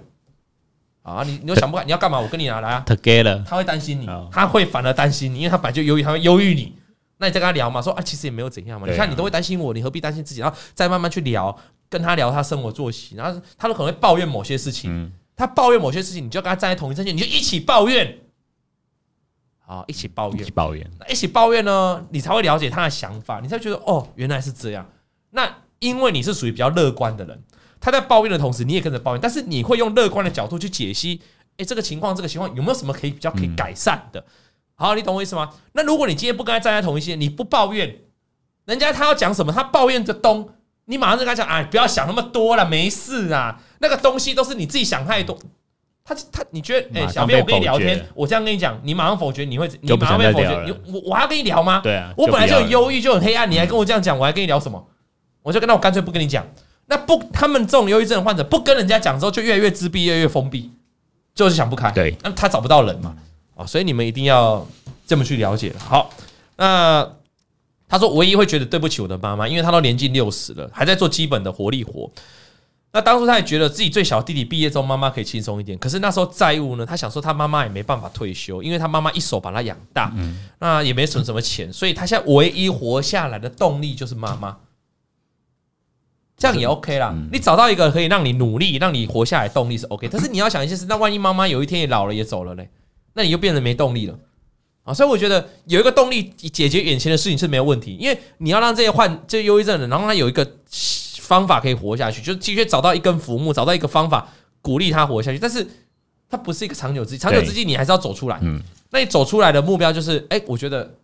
[1.03, 2.19] 啊，你你又想不开，你要干嘛？
[2.19, 2.83] 我跟你拿来啊。
[2.85, 6.75] Together，他会担心你，他会反而担心你，因为他本来就忧郁，他会忧郁你。
[7.19, 8.89] 那你再跟他聊嘛，说啊，其实也没有怎样嘛。
[8.89, 10.41] 你看你都会担心我，你何必担心自己？
[10.41, 11.57] 然后再慢慢去聊，
[11.89, 15.13] 跟他聊他生活作息，然后他都可能会抱怨某些事情。
[15.37, 18.19] 他抱怨某些事情，你就跟他站在同一阵线，你就一起抱怨。
[19.61, 24.91] 好，一起抱怨，一起抱怨，一起抱怨呢，你才会了解他的想法，你才觉得哦，原来是这样。
[25.31, 27.43] 那因为你是属于比较乐观的人。
[27.81, 31.21] 他在抱怨的同时，你也跟着抱怨，但是你会用乐观的角度去解析，
[31.59, 34.25] 哎，这个情况，这个情况有没有什么可以比较可以改善的？
[34.79, 35.51] 好，你懂我意思吗？
[35.73, 37.97] 那如果你今天不跟他站在同一线，你不抱怨，
[38.65, 40.49] 人家他要讲什么，他抱怨着东，
[40.85, 45.37] 你马上就跟他讲，哎，不要想那么多了，没事啊，那个东西都是你自己想太多。
[46.05, 51.81] 他他，你觉得，哎，小编，我跟你聊天，我这样跟你讲，你马上否决，你会，你马上被否决，你我我还要跟你聊吗？
[51.83, 54.87] 对啊，我本来就很忧郁，就很黑暗，你还跟我这样讲，我还跟你聊什么？
[55.43, 56.47] 我就跟他，我干脆不跟你讲。
[56.87, 60.73] 那不，他们这种忧郁症的患者不跟人家讲之后，就越来越自闭，越来越封闭，
[61.35, 61.91] 就是想不开。
[61.91, 63.15] 对，那他找不到人嘛，
[63.59, 64.67] 啊，所以你们一定要
[65.07, 65.75] 这么去了解。
[65.79, 66.11] 好，
[66.57, 67.07] 那
[67.89, 72.11] 他说唯一会觉得对不起我的妈妈，因为他都年近六十了，还在做基本的活力活。
[72.93, 75.77] 那当初他也觉得自己最小弟弟毕业之后，妈妈可以轻松一点。
[75.77, 80.15] 可是那时候债务呢，他想说他妈妈也没办法退休，因为他妈妈一手把他养大，
[80.59, 84.57] 那也没存什么钱，所以他现在唯一活下来的动力就是妈妈。
[86.37, 92.71] 这样也 OK 啦，你找到一个可以让你努力、让你活下来动力是 OK，但是你要想一件事，那万一妈妈有一天也老了、也走了嘞，
[93.19, 94.17] 那你就变得没动力了
[94.85, 94.95] 啊！
[94.95, 100.49] 所以我觉得有一个动力解决眼前的事情是没有问题，因为你要让这些患这些忧郁症的人，然后他有一个
[101.21, 104.29] 方法可以活下去，就是的确找到一根浮木，找到一个方法
[104.63, 105.39] 鼓励他活下去。
[105.41, 105.67] 但是
[106.31, 108.39] 它不是一个长久之计，长久之计你还是要走出来。
[108.43, 110.95] 嗯，那你走出来的目标就是，哎，我觉得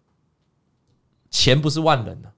[1.30, 2.30] 钱不是万能的，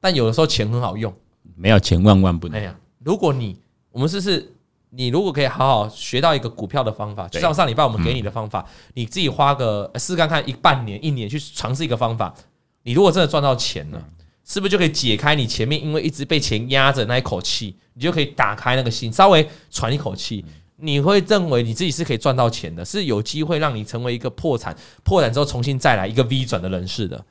[0.00, 1.12] 但有的时候钱很好用。
[1.56, 2.56] 没有钱万万不能。
[2.56, 3.58] 哎呀，如果你
[3.90, 4.54] 我们试试，
[4.96, 12.34] 你如果可以好好学到一个股票的方法，就像上礼拜我们给你的方法，你自己花个试试看看一半年、一年去尝试一个方法，
[12.82, 14.02] 你如果真的赚到钱了，
[14.44, 20.42] 是不是就可以解开你前面因为一直被钱压着那一口气，你就可以打开那个心，稍微喘一口气，
[20.76, 27.22] 你会认为你自己是可以赚到钱的，是有机会让你成为一个破产、破产之后重新再来一个 V 转的人士的。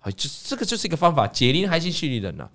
[0.00, 2.46] 哎，就这个就是一个方法，解铃还须系铃人呐。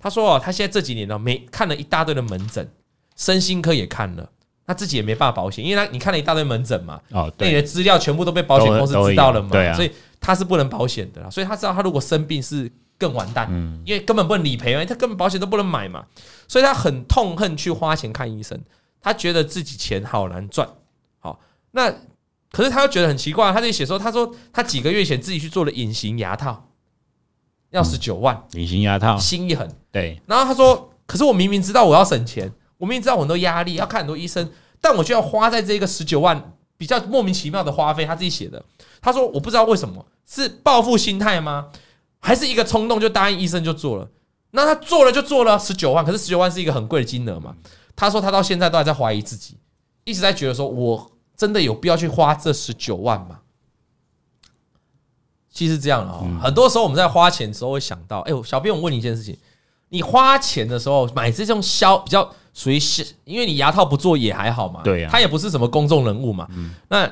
[0.00, 2.68] 他说：“哦，他现在这几年呢，每看了一大堆的门诊，
[3.16, 4.28] 身心科也看了，
[4.66, 11.30] 他自己也没办法保险，因为他你看了一大堆门诊嘛，哦，对，你的资料全部都被保险公司知道了嘛，对啊，所以他是不能保险的啦。
[11.30, 16.04] 所以他知道，他如果生病是更完蛋，嗯，因为根本不能理赔嘛，他根本保险都不能买嘛，
[16.48, 18.60] 所以他很痛恨去花钱看医生，
[19.00, 20.68] 他觉得自己钱好难赚，
[21.18, 21.40] 好，
[21.72, 21.92] 那
[22.50, 26.68] 可是他又觉得很奇怪，他就写说，他说他几个月前自己去做了隐形牙套，
[27.70, 32.52] 要十九万，隐形牙套，心一狠，对，然后他说，可是我明明知道我要省钱，
[32.84, 34.46] 我明明知道很多压力，要看很多医生，
[34.78, 38.62] 但我就要花在这个十九万比较莫名其妙的花费，他自己写的，
[39.00, 41.70] 他说我不知道为什么，是报复心态吗？
[42.20, 44.06] 还是一个冲动就答应医生就做了，
[44.50, 47.56] 那他做了就做了十九万，可是十九万是一个很贵的金额嘛？
[47.96, 49.56] 他说他到现在都还在怀疑自己，
[50.04, 53.40] 一直在觉得说，我真的有必要去花这十九万吗？
[55.50, 59.34] 其实这样啊，很多时候我们在花钱的时候会想到，哎，小编我问你一件事情，
[59.90, 62.78] 你花钱的时候买这种消比较属于，
[63.24, 66.48] 因为你牙套不做也还好嘛，对呀，他也不是什么公众人物嘛，
[66.88, 67.10] 那。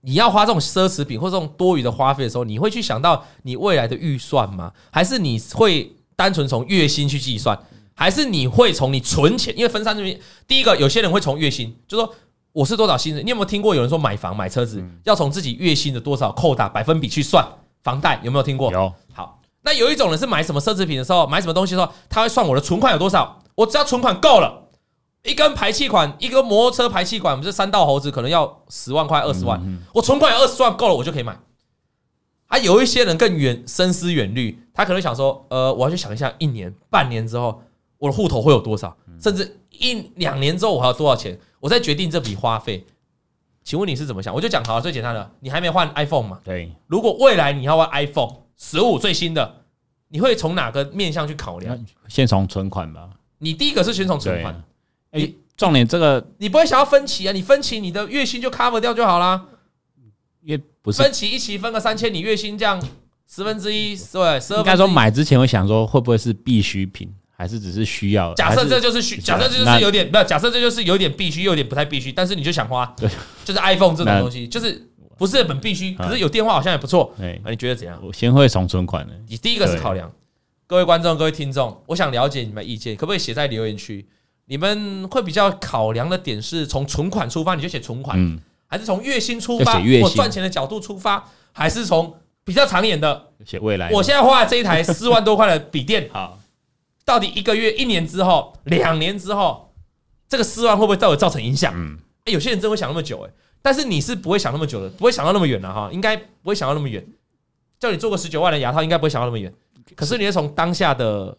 [0.00, 4.72] 你要花这种奢侈品或这种多余的花费的时候，你会去想到你未来的预算吗？
[4.92, 7.58] 还是你会单纯从月薪去计算？
[7.94, 9.52] 还是你会从你存钱？
[9.58, 12.14] 因为分散这边，第一个有些人会从月薪，就说
[12.52, 13.24] 我是多少薪水。
[13.24, 17.44] 你有没有听过有人说买房买车子要从自己月薪的多少扣打百分比去算
[17.82, 18.20] 房贷？
[18.22, 18.70] 有没有听过？
[18.70, 18.92] 有。
[19.12, 19.37] 好，
[19.68, 24.70] 那有一种人是买什么奢侈品的时候，买什么东西的时候，他会算我的存款有多少，我只要存款够了。
[25.24, 29.60] 一根排气管，一个摩托车排气管，我们这三道猴子可能要十万块、二十万。
[29.92, 31.38] 我存款有二十万够了，我就可以买。
[32.46, 37.60] 还有一些人更远，深思远虑，他可能想说：呃，我要去想一下，一年、半年之后，
[37.98, 38.96] 我的户头会有多少？
[39.20, 41.38] 甚至一两年之后，我还有多少钱？
[41.60, 42.86] 我再决定这笔花费。
[43.62, 44.34] 请问你是怎么想？
[44.34, 46.40] 我就讲好了，最简单的，你还没换 iPhone 嘛？
[46.42, 46.72] 对。
[46.86, 49.57] 如果未来你要换 iPhone 十五最新的，
[50.08, 51.78] 你会从哪个面向去考量？
[52.08, 53.08] 先从存款吧。
[53.38, 54.64] 你第一个是先从存款。
[55.10, 57.32] 哎，重点这个你不会想要分期啊？
[57.32, 59.46] 你分期，你的月薪就 cover 掉就好啦。
[60.42, 62.82] 也不是分期一期分个三千，你月薪这样
[63.28, 64.58] 十分之一，对，十二。
[64.58, 68.32] 应该说买之前会想说会不会是必需品，还是只是需要？
[68.34, 73.10] 假设这就是需，假设这就是有点，不，假设这就是有点必须，又有点不太必须，但是你就想花，对，
[73.44, 77.12] 就是 iPhone 这种东西，就是不是很必须，可是有电话好像也不错。
[77.20, 78.00] 哎，你觉得怎样？
[78.02, 80.10] 我先会从存款的，你第一个是考量。
[80.66, 84.06] 各位观众，各位听众，我想了解你们意见，可不可以写在留言区？
[84.46, 93.90] 你们会比较考量的点是从存款出发，你就写存款，嗯，还是从月薪出发，我赚钱的角度出发，还是从比较长远的写未来？
[93.90, 96.38] 我现在花这一台 四万多块的笔电，好，
[97.04, 99.74] 到底一个月、一年之后、两年之后，
[100.28, 101.72] 这个四万会不会对我造成影响？
[101.76, 103.30] 嗯，哎，有些人真会想那么久，哎，
[103.62, 107.04] 但是你是不会想那么久的，不会想到那么远的哈，应该不会想到那么远。
[107.78, 109.52] 叫你做个十九万的牙套，应该不会想到那么远。
[109.94, 111.36] 可是你要从当下的。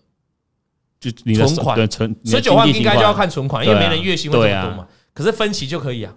[1.00, 4.86] 就存款存十九万应该就要看存款，因为没人月薪会这么多嘛。
[5.14, 6.14] 可是分期就可以啊，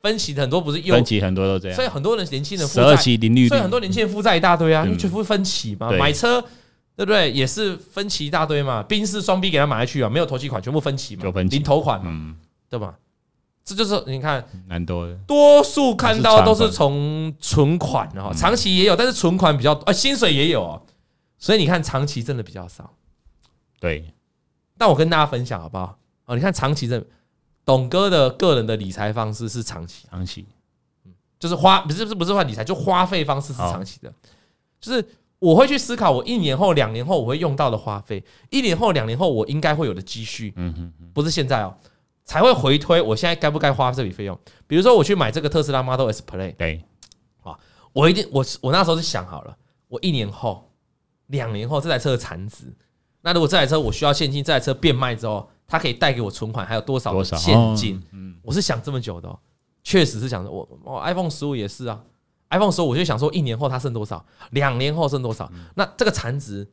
[0.00, 5.90] 分期的很多不是分期很多都这样，所以很多人年轻人十二期零利率，所以很多年轻人负债一大堆啊，因为全部分期嘛。
[5.98, 6.40] 买车
[6.94, 7.28] 对不对？
[7.32, 8.84] 也是分期一大堆嘛。
[8.84, 12.36] 宾士双 B 给他买下去啊，没有头期款，全部分期嘛，零头款嘛，
[12.70, 12.94] 对吧？
[13.68, 20.82] 这就是你看，蛮多的，多数看到都是从存款哈，长期也有，但是存款比较啊，薪水也有哦，
[21.38, 22.94] 所以你看长期真的比较少。
[23.78, 24.12] 对，
[24.78, 25.98] 但我跟大家分享好不好？
[26.24, 27.04] 哦，你看长期的
[27.64, 30.46] 董哥的个人的理财方式是长期，长期，
[31.04, 34.12] 嗯，就是花不是不是不是换理财，就花费方式是长期的，
[34.80, 35.06] 就是
[35.38, 41.76] 我会去思考我一年后、两年后我会用到的花费，一年后、两年后我应该会有的积蓄，嗯哼，不是现在哦，
[42.28, 44.38] 才会回推我现在该不该花这笔费用。
[44.66, 46.84] 比如说我去买这个特斯拉 Model S Play，对，
[47.42, 47.58] 啊，
[47.94, 49.56] 我一定我我那时候是想好了，
[49.88, 50.70] 我一年后、
[51.28, 52.66] 两年后这台车的残值。
[53.22, 57.98] 那如果这台车我需要现金，这台车变卖之后，它可以带给我存款还有多少的现金？
[58.12, 59.38] 嗯，我是想这么久的，
[59.82, 61.98] 确实是想着我我 iPhone 十五也是啊
[62.50, 65.50] ，iPhone 十五我就想说一年后它剩多少，两年后剩多少？
[65.74, 66.70] 那这个残值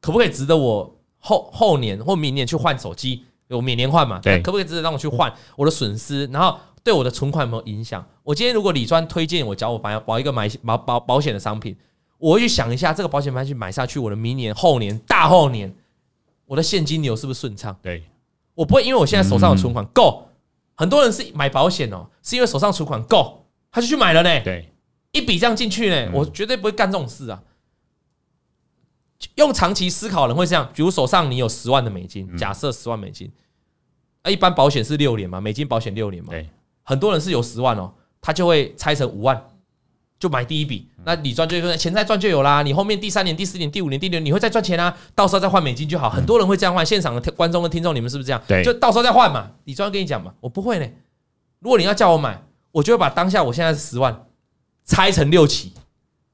[0.00, 3.26] 可不可以值得我后后年或明年去换手机？
[3.56, 5.32] 我每年换嘛，对，可不可以直接让我去换？
[5.56, 8.04] 我的损失，然后对我的存款有没有影响？
[8.22, 11.76] 我今天如果李专推荐我找我保保一个买保保保险的商品。
[12.18, 15.74] 我会去想一下，这个保险买去买下去，我的明年、后年、大后年，
[16.44, 17.74] 我的现金流是不是顺畅？
[17.80, 18.02] 对，
[18.54, 20.28] 我不会，因为我现在手上的存款够。
[20.74, 24.40] 很多人是买保险哦，是因为手上存款够，他就去买了呢。
[24.44, 24.70] 对，
[25.12, 27.42] 一笔这样进去呢，我绝对不会干这种事啊。
[29.36, 33.30] 用长期思考的人会这样，比如手上你有十万的美金，假设十万美金，
[34.28, 36.30] 一般保险是六年嘛，美金保险六年嘛。
[36.30, 36.48] 对，
[36.82, 39.42] 很多人是有十万哦，他就会拆成五万。
[40.18, 42.60] 就买第一笔，那你赚就赚，钱再赚就有啦。
[42.60, 44.94] 你后面第三年、第四年、第五年、第六年，你会再赚钱啊。
[45.14, 46.10] 到时候再换美金就好。
[46.10, 46.84] 很多人会这样换。
[46.84, 48.42] 现场的观众跟听众，你们是不是这样？
[48.46, 49.50] 对，就到时候再换嘛。
[49.64, 50.86] 你专跟你讲嘛，我不会呢。
[51.60, 54.26] 如果你要叫我买，我就会把当下我现在是十万
[54.84, 55.72] 拆成六期，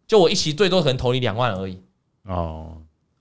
[0.08, 1.80] 就我一期最多可能投你两万而已。
[2.26, 2.72] 哦，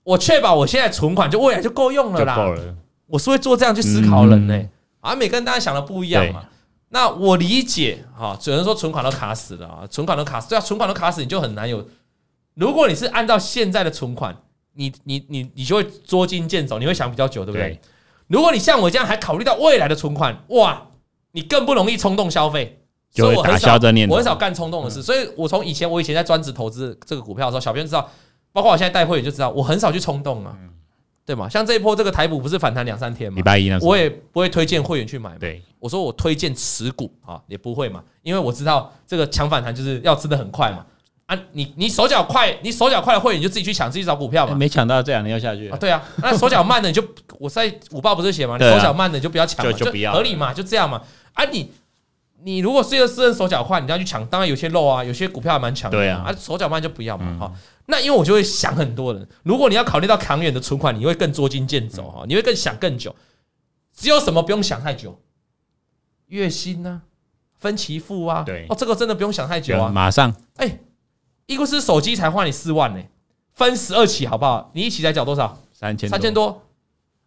[0.02, 2.36] 我确保我现在存款就未来就够用了啦。
[2.36, 2.74] 够了。
[3.06, 4.68] 我是会做这样去思考人呢、欸，
[5.00, 6.44] 啊，每个人大家想的不一样嘛。
[6.88, 11.86] 那我理解哈，只能说存款都卡死了啊，存款都卡死，对啊，存款都卡死，你就很难有。
[12.54, 14.36] 如果你是按照现在的存款，
[14.74, 17.70] 你你你你就会捉襟见肘，你会想比较久，对不对？
[17.70, 17.80] 对，
[18.28, 20.86] 如果你像我这样还考虑到未来的存款，哇，
[21.32, 22.80] 你更不容易冲动消费，
[23.12, 24.14] 就会打消这念头。
[24.14, 28.08] 我很少干冲动的事，所以我从以前我以前在专职投资这个股票的时候，小编知道，
[28.56, 30.56] 包括我现在带会员就知道，我很少去冲动啊。
[31.26, 31.46] 对嘛？
[31.46, 33.36] 像这一波这个台股不是反弹两三天嘛？
[33.36, 35.36] 礼拜一那我也不会推荐会员去买。
[35.38, 40.86] 对，我说我推荐持股啊，也不会嘛，因为我知道这个抢反弹就是要吃的很快嘛。
[41.26, 44.54] 啊，你你手脚快，你手脚快的会员你就自己去抢，自己找股票嘛。
[44.54, 45.76] 没抢到这两天要下去啊？
[45.76, 47.04] 对啊，那手脚慢的你就
[47.38, 48.56] 我在五报不是写嘛？
[48.58, 51.02] 你手脚慢的你就不要抢，就就不要合理嘛，就这样嘛。
[51.34, 51.70] 啊，你
[52.46, 55.98] 你如果是一个私人手脚快，你要去抢，当然有些漏啊，有些股票还蛮强的。
[55.98, 57.52] 对啊，啊手脚慢就不要嘛，哈。
[57.86, 63.12] 那因为我就会想很多人，如果你要考虑到长远的存款，你会更捉襟见肘哈，你会更想更久。
[63.92, 65.20] 只有什么不用想太久？
[66.28, 67.02] 月薪呢？
[67.58, 68.44] 分期付啊？
[68.46, 70.32] 对哦，这个真的不用想太久啊，马上。
[70.58, 70.78] 哎，
[71.46, 73.02] 一个是手机才花你四万呢，
[73.54, 74.70] 分十二期好不好？
[74.72, 75.60] 你一期才缴多少？
[75.72, 76.62] 三千三千多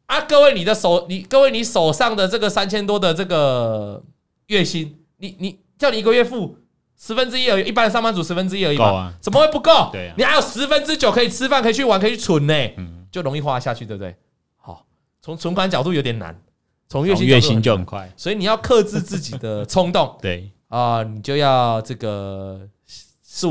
[0.05, 0.21] 啊！
[0.21, 4.01] 各位，你的手你各位你手上的这个三千多的这个
[4.47, 6.57] 月薪，你你叫你一个月付。
[7.01, 9.87] 十分之一而已，一般的上班族十分之一而已嘛，啊、怎么会不够？
[9.89, 14.13] 对啊，你还有十分之九可以吃饭，可以去玩，可以去存呢，嗯，就容易花下去，对不对？
[14.57, 14.85] 好，
[15.21, 16.37] 从存款角度有点难，
[16.89, 20.51] 从月薪月薪就很快，所以你要克制自己的冲动， 对。
[20.67, 22.59] 啊、呃，你就要这个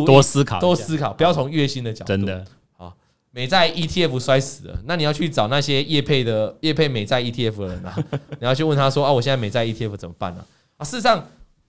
[0.05, 2.45] 多思考，多思考，不要从月薪的角度，真的。
[2.77, 2.95] 好，
[3.31, 7.97] 美债 ETF 摔死了，那你要去找那些业配的业配美债 ETF 的人啊，
[8.39, 10.45] 你要去问他说啊，我现在美债 ETF 怎么办呢？
[10.77, 11.27] 啊，事实上。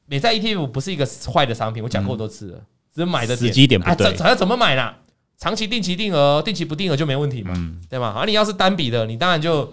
[0.09, 2.59] 美债 ETF 不是一个坏的商品，我讲过多次了，
[2.93, 4.11] 只是买的时机点不对。
[4.15, 4.91] 怎要怎么买呢？
[5.37, 7.53] 长期定期定额，定期不定额就没问题嘛，
[7.87, 8.13] 对吗？
[8.17, 9.71] 而你要是单笔的，你当然就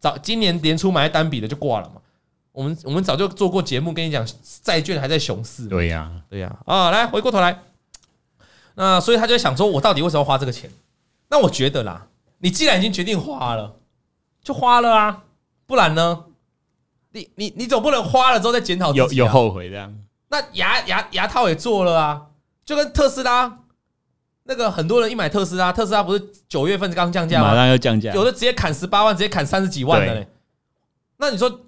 [0.00, 2.02] 早今年年初买单笔的就挂了嘛。
[2.50, 4.26] 我们我们早就做过节目，跟你讲
[4.62, 5.68] 债券还在熊市。
[5.68, 6.58] 对呀，对呀。
[6.66, 7.60] 啊，来回过头来，
[8.74, 10.68] 那所以他就想说，我到底为什么要花这个钱？
[11.30, 12.08] 那我觉得啦，
[12.38, 13.76] 你既然已经决定花了，
[14.42, 15.22] 就花了啊，
[15.66, 16.24] 不然呢？
[17.18, 19.92] 你你你总不能花了之后再检讨自己，啊，有有后悔这样？
[20.28, 22.22] 那牙牙牙套也做了啊，
[22.64, 23.58] 就跟特斯拉
[24.44, 27.48] 那个很多人一买特斯拉，特斯拉不是九月份刚降价吗？
[27.48, 30.28] 马上要降价，有的直接砍十八万，直接砍三十几万的嘞。
[31.16, 31.60] 那你说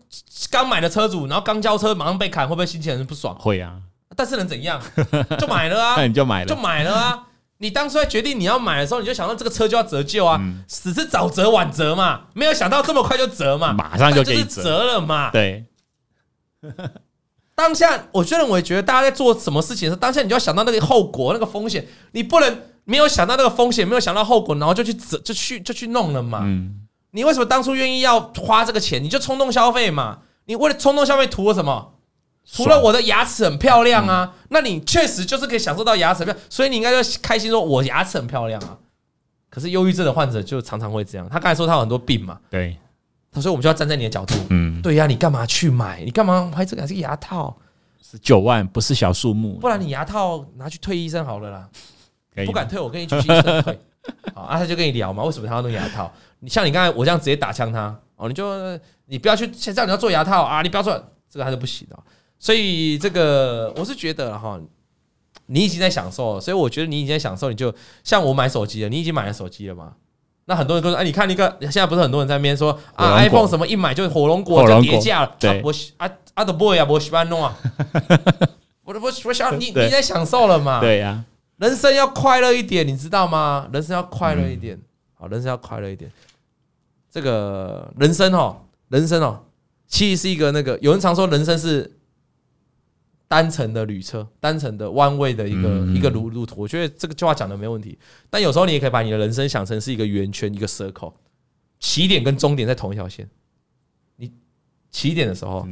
[0.50, 3.34] 刚买的车主，然后刚交车马上被砍，会不会心情很不爽？
[3.38, 3.76] 会啊，
[4.14, 4.80] 但是能怎样？
[5.38, 7.26] 就买了啊， 那你就买了，就买了啊。
[7.62, 15.30] 你当初在决定你要买的时候，你就想到这个车就要折旧啊，只是早折晚折嘛，没有想到这么快就折嘛，马上就给折了嘛。
[15.30, 15.66] 对，
[17.54, 26.40] 当下我就认为，觉得大家在做什么事情的时候，当下你就要想到那个后果、那个风险，你不能没有想到那个风险，没有想到后果，然后就去折、就去、就去弄了嘛。
[27.10, 29.04] 你为什么当初愿意要花这个钱？
[29.04, 30.20] 你就冲动消费嘛。
[30.46, 31.92] 你为了冲动消费图了什么？
[32.52, 38.76] 除了我的牙齿很漂亮啊，那你确实就是可以享受到牙齿漂亮，所以你应该就开心说，我牙齿很漂亮啊。
[39.48, 42.76] 可是忧郁症的患者就常常会这样，他刚才说他有很多病嘛，对，
[43.32, 46.02] 他说我们就要站在你的角度，嗯，对呀，你干嘛去买？
[46.04, 46.86] 你干嘛买这个？
[46.86, 47.56] 这个牙套
[48.00, 51.68] 是九万，不是小数目，不然你牙套拿去退医生好了啦，
[52.46, 53.78] 不敢退，我跟你去医生退。
[54.34, 56.10] 好啊，他就跟你聊嘛，为什么他要弄牙套？
[56.38, 58.48] 你像你刚才我这样直接打枪他哦，你就
[59.06, 60.92] 你不要去，现在你要做牙套啊，你不要做
[61.28, 61.98] 这个，他就不行的。
[62.42, 64.58] 所以这个我是觉得哈，
[65.44, 67.72] 你已经在享受了，所以我觉得你已经在享受，你就
[68.02, 69.92] 像我买手机了，你已经买了手机了嘛？
[70.46, 77.54] 那很多人都说，哎，你看那个现在不是很多人在那边说啊，iPhone 什么一买就火龙果就跌价了，对，我啊啊的 boy 啊，我喜欢弄啊，
[78.84, 80.80] 我我我想你你在享受了嘛？
[80.80, 81.22] 对呀，
[81.58, 83.68] 人生要快乐一点，你知道吗？
[83.70, 84.80] 人生要快乐一点，
[85.14, 86.10] 好，人生要快乐一点。
[87.12, 89.44] 这个人生哦，人生哦，
[89.86, 91.98] 其实是一个那个有人常说人生是。
[93.30, 97.96] 单程的旅车，单程的弯位的一个一个路路途，我觉得这个句话讲的没问题。
[98.28, 101.12] 但有时候你也可以把你的人生想成是一个圆圈，一个 circle，
[101.78, 103.30] 起点跟终点在同一条线。
[104.16, 104.32] 你
[104.90, 105.64] 起点的时候，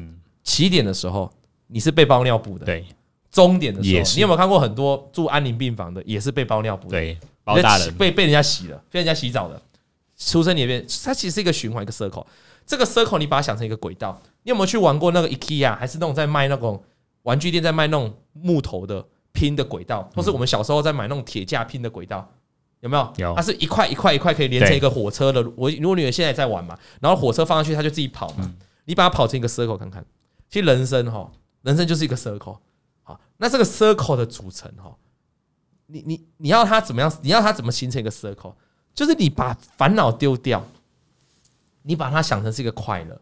[0.45, 1.29] 起点的时候
[1.67, 2.87] 你是被包尿布的，对。
[3.29, 9.61] 终点的时候，你有没有看过很多住安宁病房的，也是被包尿布的，对，包大人被被人家洗了，被人家洗澡的，
[10.17, 12.25] 出生里面，它其实是一个循环，一个 circle。
[12.65, 16.81] 这个 circle 你把它想成一个轨道，你有没有去玩过那个 IKEA，还是那种在卖那种？
[17.29, 22.27] 玩具店在卖那种木头的拼的轨道，或是我们小时候在买那种铁架拼的轨道，
[22.81, 23.13] 有没有？
[23.19, 23.35] 有。
[23.35, 25.43] 它是一块一块一块可以连成一个火车的。
[25.55, 28.51] 我如果女儿现在在玩嘛，然后火车放上去，它就自己跑嘛。
[28.87, 30.03] 你把它跑成一个 circle 看看。
[30.49, 32.57] 其实人生哈，人生就是一个 circle。
[33.03, 34.97] 好，那这个 circle 的组成哈，
[35.89, 37.13] 你你你要它怎么样？
[37.21, 38.55] 你要它怎么形成一个 circle？
[38.95, 40.65] 就是你把烦恼丢掉，
[41.83, 43.21] 你把它想成是一个快乐。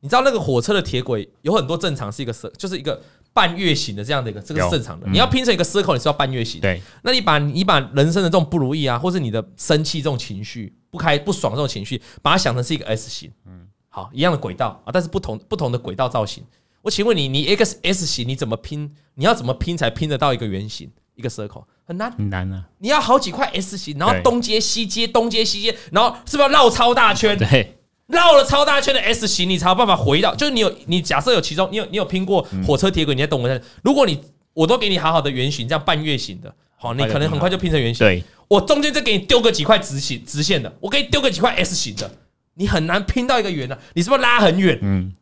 [0.00, 3.02] 你知道那个火车的铁轨有很多正常是一个色，就是一个
[3.38, 5.06] 半月形的这样的一个，这个是正常的。
[5.06, 6.60] 你要拼成一个 circle，你是要半月形。
[6.60, 13.30] 对，那你把你把人生的这种不如意啊，或是你的生气这种情绪、不开不爽这种情绪，把它想成是一个 S 型。
[13.46, 16.42] 嗯，好，一样的轨道啊，但是不同不同的轨道造型。
[16.82, 18.92] 我请问你，你 X S 型你怎么拼？
[19.14, 21.62] 你要怎么拼才拼得到一个圆形一个 circle？
[21.86, 22.64] 很难，很难啊！
[22.78, 27.38] 你要好几块 S 型，然后东接西接，东接西接，然后是不是要绕超大圈？
[27.38, 27.77] 对。
[28.08, 30.34] 绕了超大圈的 S 型，你才有办法回到。
[30.34, 33.60] 就是你有，你假设有其中，你有你有拼过火车铁轨，你在懂我。
[33.82, 34.20] 如果你
[34.54, 38.06] 我都给你好好的圆形，这样半月形的，好，你可能很快就拼成圆形。
[38.06, 42.10] 对，我中间再给你丢个几块直形直线的，我给你丢个几块 S 型的，
[42.54, 43.78] 你很难拼到一个圆的。
[43.94, 44.78] 你是不是拉很远？
[44.82, 45.12] 嗯。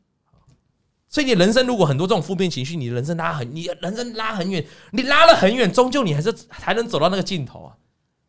[1.09, 7.73] 所以你人生如果很多这种负面情绪，你的人生拉很，你人生拉很远，你拉了很远，终究你还是还能走到那个尽头啊。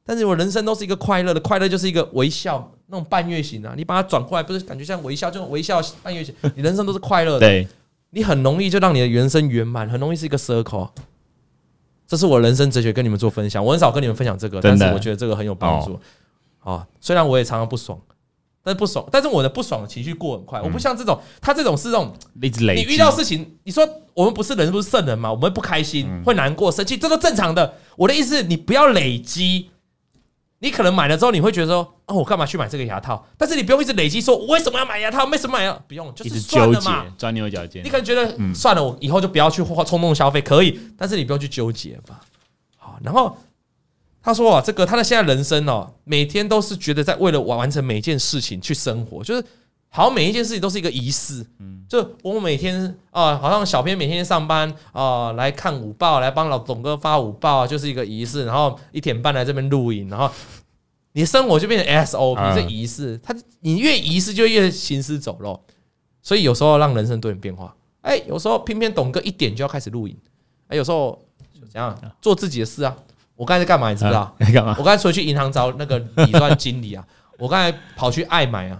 [0.08, 7.40] 但是我人生都是一个快乐的，快乐就是一个微笑那种半月形啊，你把它转过来，不是感觉像微笑，这种微笑半月形，你人生都是快乐的。
[7.42, 7.68] 对，
[8.12, 10.88] 你很容易就让你的人生圆满，很容易是一个 circle。
[12.08, 13.64] 这是我人生哲学，跟你们做分享。
[13.64, 16.00] 我很少跟你们分享这个，但是我觉得这个很有帮助。
[16.60, 18.00] 啊，虽然我也常常不爽，
[18.64, 20.62] 但是不爽，但是我的不爽的情绪过很快。
[20.62, 25.30] 我不像这种，他这种是这种，你遇到事情，你说我们不是人，不是圣人嘛？
[25.30, 27.74] 我们不开心，会难过、生气，这都正常的。
[27.98, 29.70] 我的意思，你不要累积。
[30.60, 35.24] 你可能买了之后，你会觉得说：“哦，我干嘛去买这个牙套？”但是你不用一直累积说：“我为什么要买牙套？
[35.26, 37.06] 为什么买牙？”不用，就是算了嘛。
[37.18, 37.84] 钻牛角尖。
[37.84, 40.80] 你可能觉得算了，我以后就不要去花冲动消费，可以。
[40.98, 42.22] 但是你不用去纠结吧。
[42.76, 43.38] 好，然后
[44.24, 49.46] 他说啊，这个他的现在人生哦，每天都是觉得在为了完完成每一件事情去生活，就是
[49.90, 51.46] 好像每一件事情都是一个仪式。
[51.60, 58.46] 嗯，就我每天啊，好像小编每天上班啊，来看午报，来帮老董哥发午报，就是一个仪式。
[58.46, 60.30] 然后一点半来这边录影，然后。
[61.14, 65.60] 你的生活就变成 SOP，这仪式，他你越仪式就越行尸走肉，
[66.22, 67.76] 所以有时候让人生多点变化。
[68.02, 70.16] 哎，有时候偏偏董哥一点就要开始录影，
[70.68, 71.20] 哎，有时候
[71.60, 72.96] 就怎样做自己的事啊？
[73.36, 73.90] 我刚才在干嘛？
[73.90, 74.36] 你知不知道？
[74.54, 74.76] 干嘛？
[74.78, 77.04] 我刚才出去银行找那个理专经理啊，
[77.40, 78.80] 我刚才跑去爱买啊，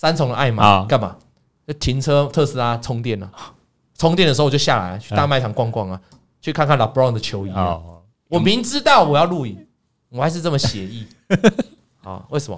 [0.00, 1.14] 三重的爱买干嘛？
[1.68, 3.30] 就停车特斯拉充电了，
[3.98, 6.00] 充电的时候我就下来去大卖场逛逛啊，
[6.40, 7.78] 去看看 LeBron 的球衣啊。
[8.30, 9.66] 我明知道我要录影。
[10.08, 11.06] 我还是这么写意，
[12.02, 12.22] 啊？
[12.30, 12.56] 为什么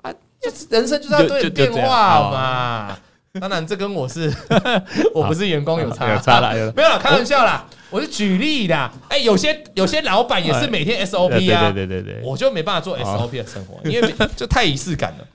[0.00, 0.10] 啊？
[0.40, 2.98] 就是人生就是要多点变化嘛。
[3.38, 4.32] 当然，这跟我是
[5.14, 7.66] 我不是员工有差，有差了，没有了，开玩笑啦。
[7.90, 8.90] 我是举例的。
[9.08, 15.26] 哎，有些有些老板也是每天 SOP 啊，对对对对，我就没办法做 SOP 的生活，因为 就太仪式感了。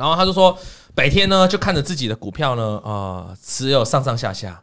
[0.00, 0.58] 然后他就说，
[0.94, 4.60] 白天呢就看着自己的股票呢，啊，只有上上下下，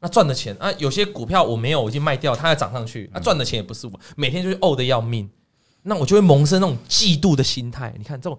[0.00, 5.28] 那赚的钱啊，有些股票我没有，我已经卖掉，它要涨上去，那赚的钱也不是我，每天就是呕的要命。
[5.82, 7.94] 那我就会萌生那种嫉妒的心态。
[7.96, 8.38] 你看这种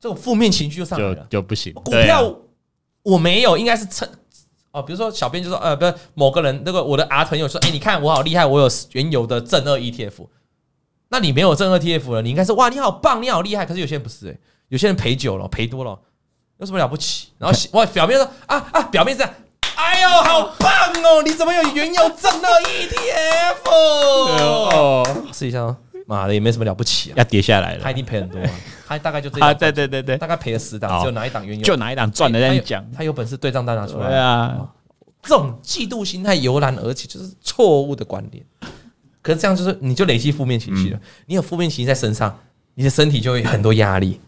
[0.00, 1.72] 这种负面情绪就上来了，就不行。
[1.74, 2.34] 股票
[3.02, 4.08] 我没有，应该是趁
[4.72, 10.26] 哦，比如说小编就说，呃，不是某个人，那个我的阿朋友说，哎，你看我好厉害，我有原油的正二 ETF。
[11.08, 13.66] 那你没有正二 ETF 了，你应该是哇，你好棒，你好厉害。
[13.66, 14.38] 可是有些人不是哎，
[14.70, 15.96] 有些人赔久了，赔多了，
[16.58, 17.28] 有什么了不起？
[17.38, 19.32] 然后我表面说啊啊，表面这样，
[19.76, 20.70] 哎呦，好棒
[21.04, 23.70] 哦，你怎么有原油正二 ETF？
[23.70, 25.76] 哦，试一下哦。
[26.06, 27.14] 妈的，也没什么了不起啊！
[27.18, 28.40] 要跌下来了，他一定赔很多，
[28.84, 29.54] 他大概就这样。
[29.56, 32.84] 对对对对，大概赔了十档，只有哪一档原油，就哪一档赚的在讲。
[32.90, 34.08] 他有本事对账单拿出来。
[34.08, 34.68] 对啊，
[35.22, 38.44] 这种嫉妒心态油然而起，就是错误的观点。
[39.22, 41.00] 可是这样就是，你就累积负面情绪了。
[41.26, 42.36] 你有负面情绪在身上，
[42.74, 44.20] 你的身体就会很多压力。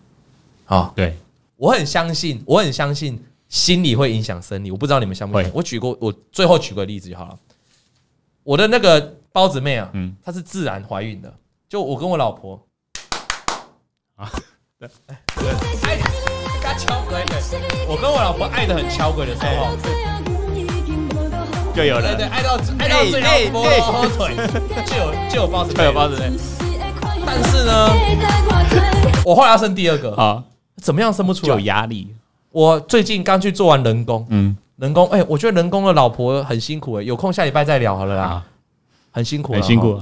[0.73, 1.15] 啊，对，
[1.57, 4.71] 我很相信，我很相信心理会影响生理。
[4.71, 5.53] 我不知道你们相不相信。
[5.55, 7.39] 我举过，我最后举个例子就好了。
[8.43, 11.31] 我的那个包子妹啊，嗯，她是自然怀孕的。
[11.69, 12.59] 就我跟我老婆。
[14.17, 14.33] 啊，
[14.79, 14.89] 对，
[15.83, 15.99] 爱
[16.63, 17.23] 嘎敲鬼，
[17.87, 19.77] 我跟我老婆爱的很敲鬼的时候，
[21.75, 24.35] 就有了，对对，爱到爱到最后拖后腿，
[24.87, 26.17] 就有就有包子，就有包子。
[27.27, 27.89] 但是呢，
[29.25, 30.15] 我后来要生第二个。
[30.17, 30.43] 啊，
[30.83, 31.55] 怎么样生不出来？
[31.55, 32.09] 有压力。
[32.51, 38.45] 我最近刚去做完人工，嗯，人工，哎，我觉得人工的老婆很辛苦哎，有空下礼拜再聊好了啦，
[39.11, 39.99] 很辛苦，很辛苦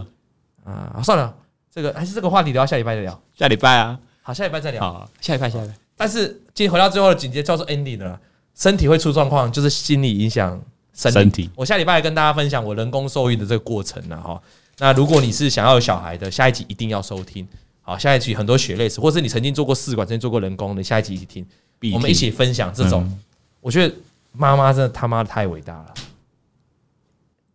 [0.65, 1.33] 啊，算了。
[1.73, 3.21] 这个还是这个话题，聊下礼拜再聊。
[3.39, 4.81] 下礼拜啊，好，下礼拜再聊。
[4.81, 5.75] 好，下礼拜，下礼拜。
[5.97, 8.19] 但是今天回到最后的紧接叫做 ending 了，
[8.57, 10.61] 身体会出状况，就是心理影响
[10.93, 11.19] 身体。
[11.21, 14.43] 身体我下礼拜跟大家分享我人工受孕的这个过程了哈。
[14.79, 17.47] 那如果你是想要有小孩的，下一集一定要收听。
[17.83, 21.47] 好，下一集很多血泪史，或是你曾经做过试管，曾经做过人工的，下一集一起听。
[21.81, 23.21] 听我们一起分享这种，嗯、
[23.61, 23.95] 我觉得
[24.33, 25.95] 妈妈真的他妈的太伟大了。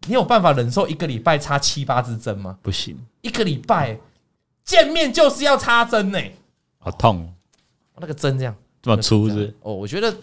[0.08, 2.58] 你有办法忍受一个礼拜插七八支针吗？
[2.64, 4.00] 不行，一个礼拜
[4.64, 6.20] 见面就是要插针呢。
[6.80, 7.32] 好痛，
[8.00, 9.54] 那个针这样这么粗是？
[9.62, 10.16] 哦，我觉得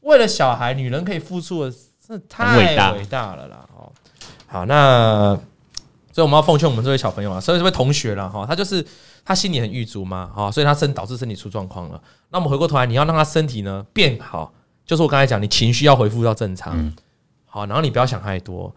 [0.00, 1.70] 为了小孩，女人可以付出的
[2.06, 3.66] 真的太伟大了啦！
[3.74, 3.90] 哦，
[4.46, 5.34] 好，那
[6.12, 8.84] 所以我们要奉劝我们这位小朋友啊，所以这位同学了哈，他就是
[9.26, 12.00] 他心里很郁卒嘛，哈，所以他身导致身体出状况了。
[12.30, 14.52] 那我们回过头来，你要让他身体呢变好，
[14.84, 16.94] 就是我刚才讲，你情绪要恢复到正常，嗯、
[17.44, 18.72] 好，然后你不要想太多，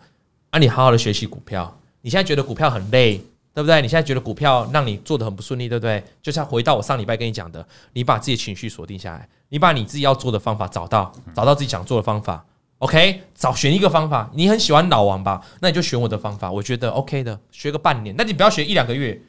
[0.50, 1.80] 啊，你好好的学习股票。
[2.02, 3.18] 你现在觉得股票很累，
[3.54, 3.80] 对不对？
[3.82, 6.04] 你现在觉得股票让你做的很不顺利，对不对？
[6.22, 12.43] 就像回到我上礼拜跟你讲的，你把自己的情绪锁定下来，你把你自己要做的方法找到，找到自己想做的方法
[12.80, 13.22] ，OK？
[13.36, 15.41] 找选一个方法，你很喜欢老王吧？
[15.60, 19.22] 那你就选我的方法，我觉得 OK 的，学个半年，那你不要学一两个月。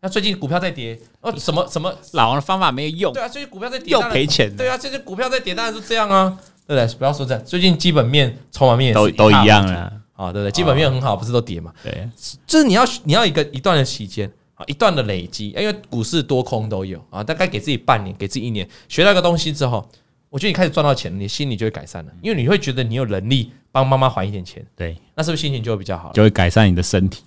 [0.00, 3.12] 那最近股票在跌，哦，什么什么老王的方法没有用？
[3.12, 4.54] 对啊，最近股票在跌，又赔钱。
[4.56, 6.98] 对啊，最近股票在跌，当然是这样啊，对不对？
[6.98, 9.92] 不要说这样，最近基本面、筹码面都都一样了。
[10.14, 10.50] 啊，对不对？
[10.50, 11.72] 基本面很好，不是都跌嘛？
[11.82, 12.08] 对，
[12.46, 17.22] 就是你要你要一个一段的时间啊，一段的累积，因为股市多空都有啊。
[17.22, 19.88] 大概给自己半年，给自己一年，学到一个东西之后，
[20.28, 24.64] 我觉得你开始赚到钱，你心里就会改善了，因为你会觉得你有能力帮妈妈还一点钱。
[24.76, 26.12] 对，那是不是心情就会比较好？
[26.12, 27.22] 就会改善你的身体。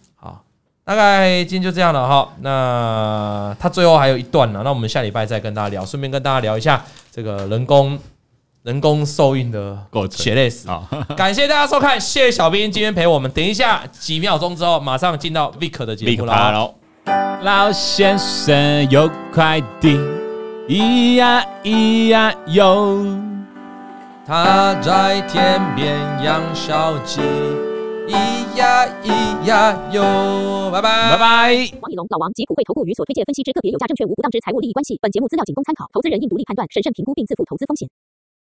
[0.85, 2.29] 好，大概今天就这样了哈。
[2.41, 7.97] 那他最后还有一段呢，那我们下礼拜再跟大家聊，顺便跟大家聊一下这个人工。
[8.63, 9.75] 人工受孕的
[10.11, 10.87] 血泪史啊！
[11.17, 13.31] 感谢大家收看，谢谢小兵今天陪我们。
[13.31, 16.71] 等一下几秒钟之后，马上进到 Vic 的节目了。
[17.41, 19.99] 老先生有快递，
[20.69, 23.03] 咿呀咿呀哟，
[24.27, 27.19] 他在天边养小鸡，
[28.07, 30.69] 咿呀咿呀哟。
[30.71, 31.77] 拜拜拜拜。
[31.81, 34.97] 王以龙、老王及普惠投顾与所推荐分析之个别有价证券无不当之财务利益关系。
[35.01, 37.87] 本节目资料仅供参考，投资人应独立判断、审慎评估并自负投资风险。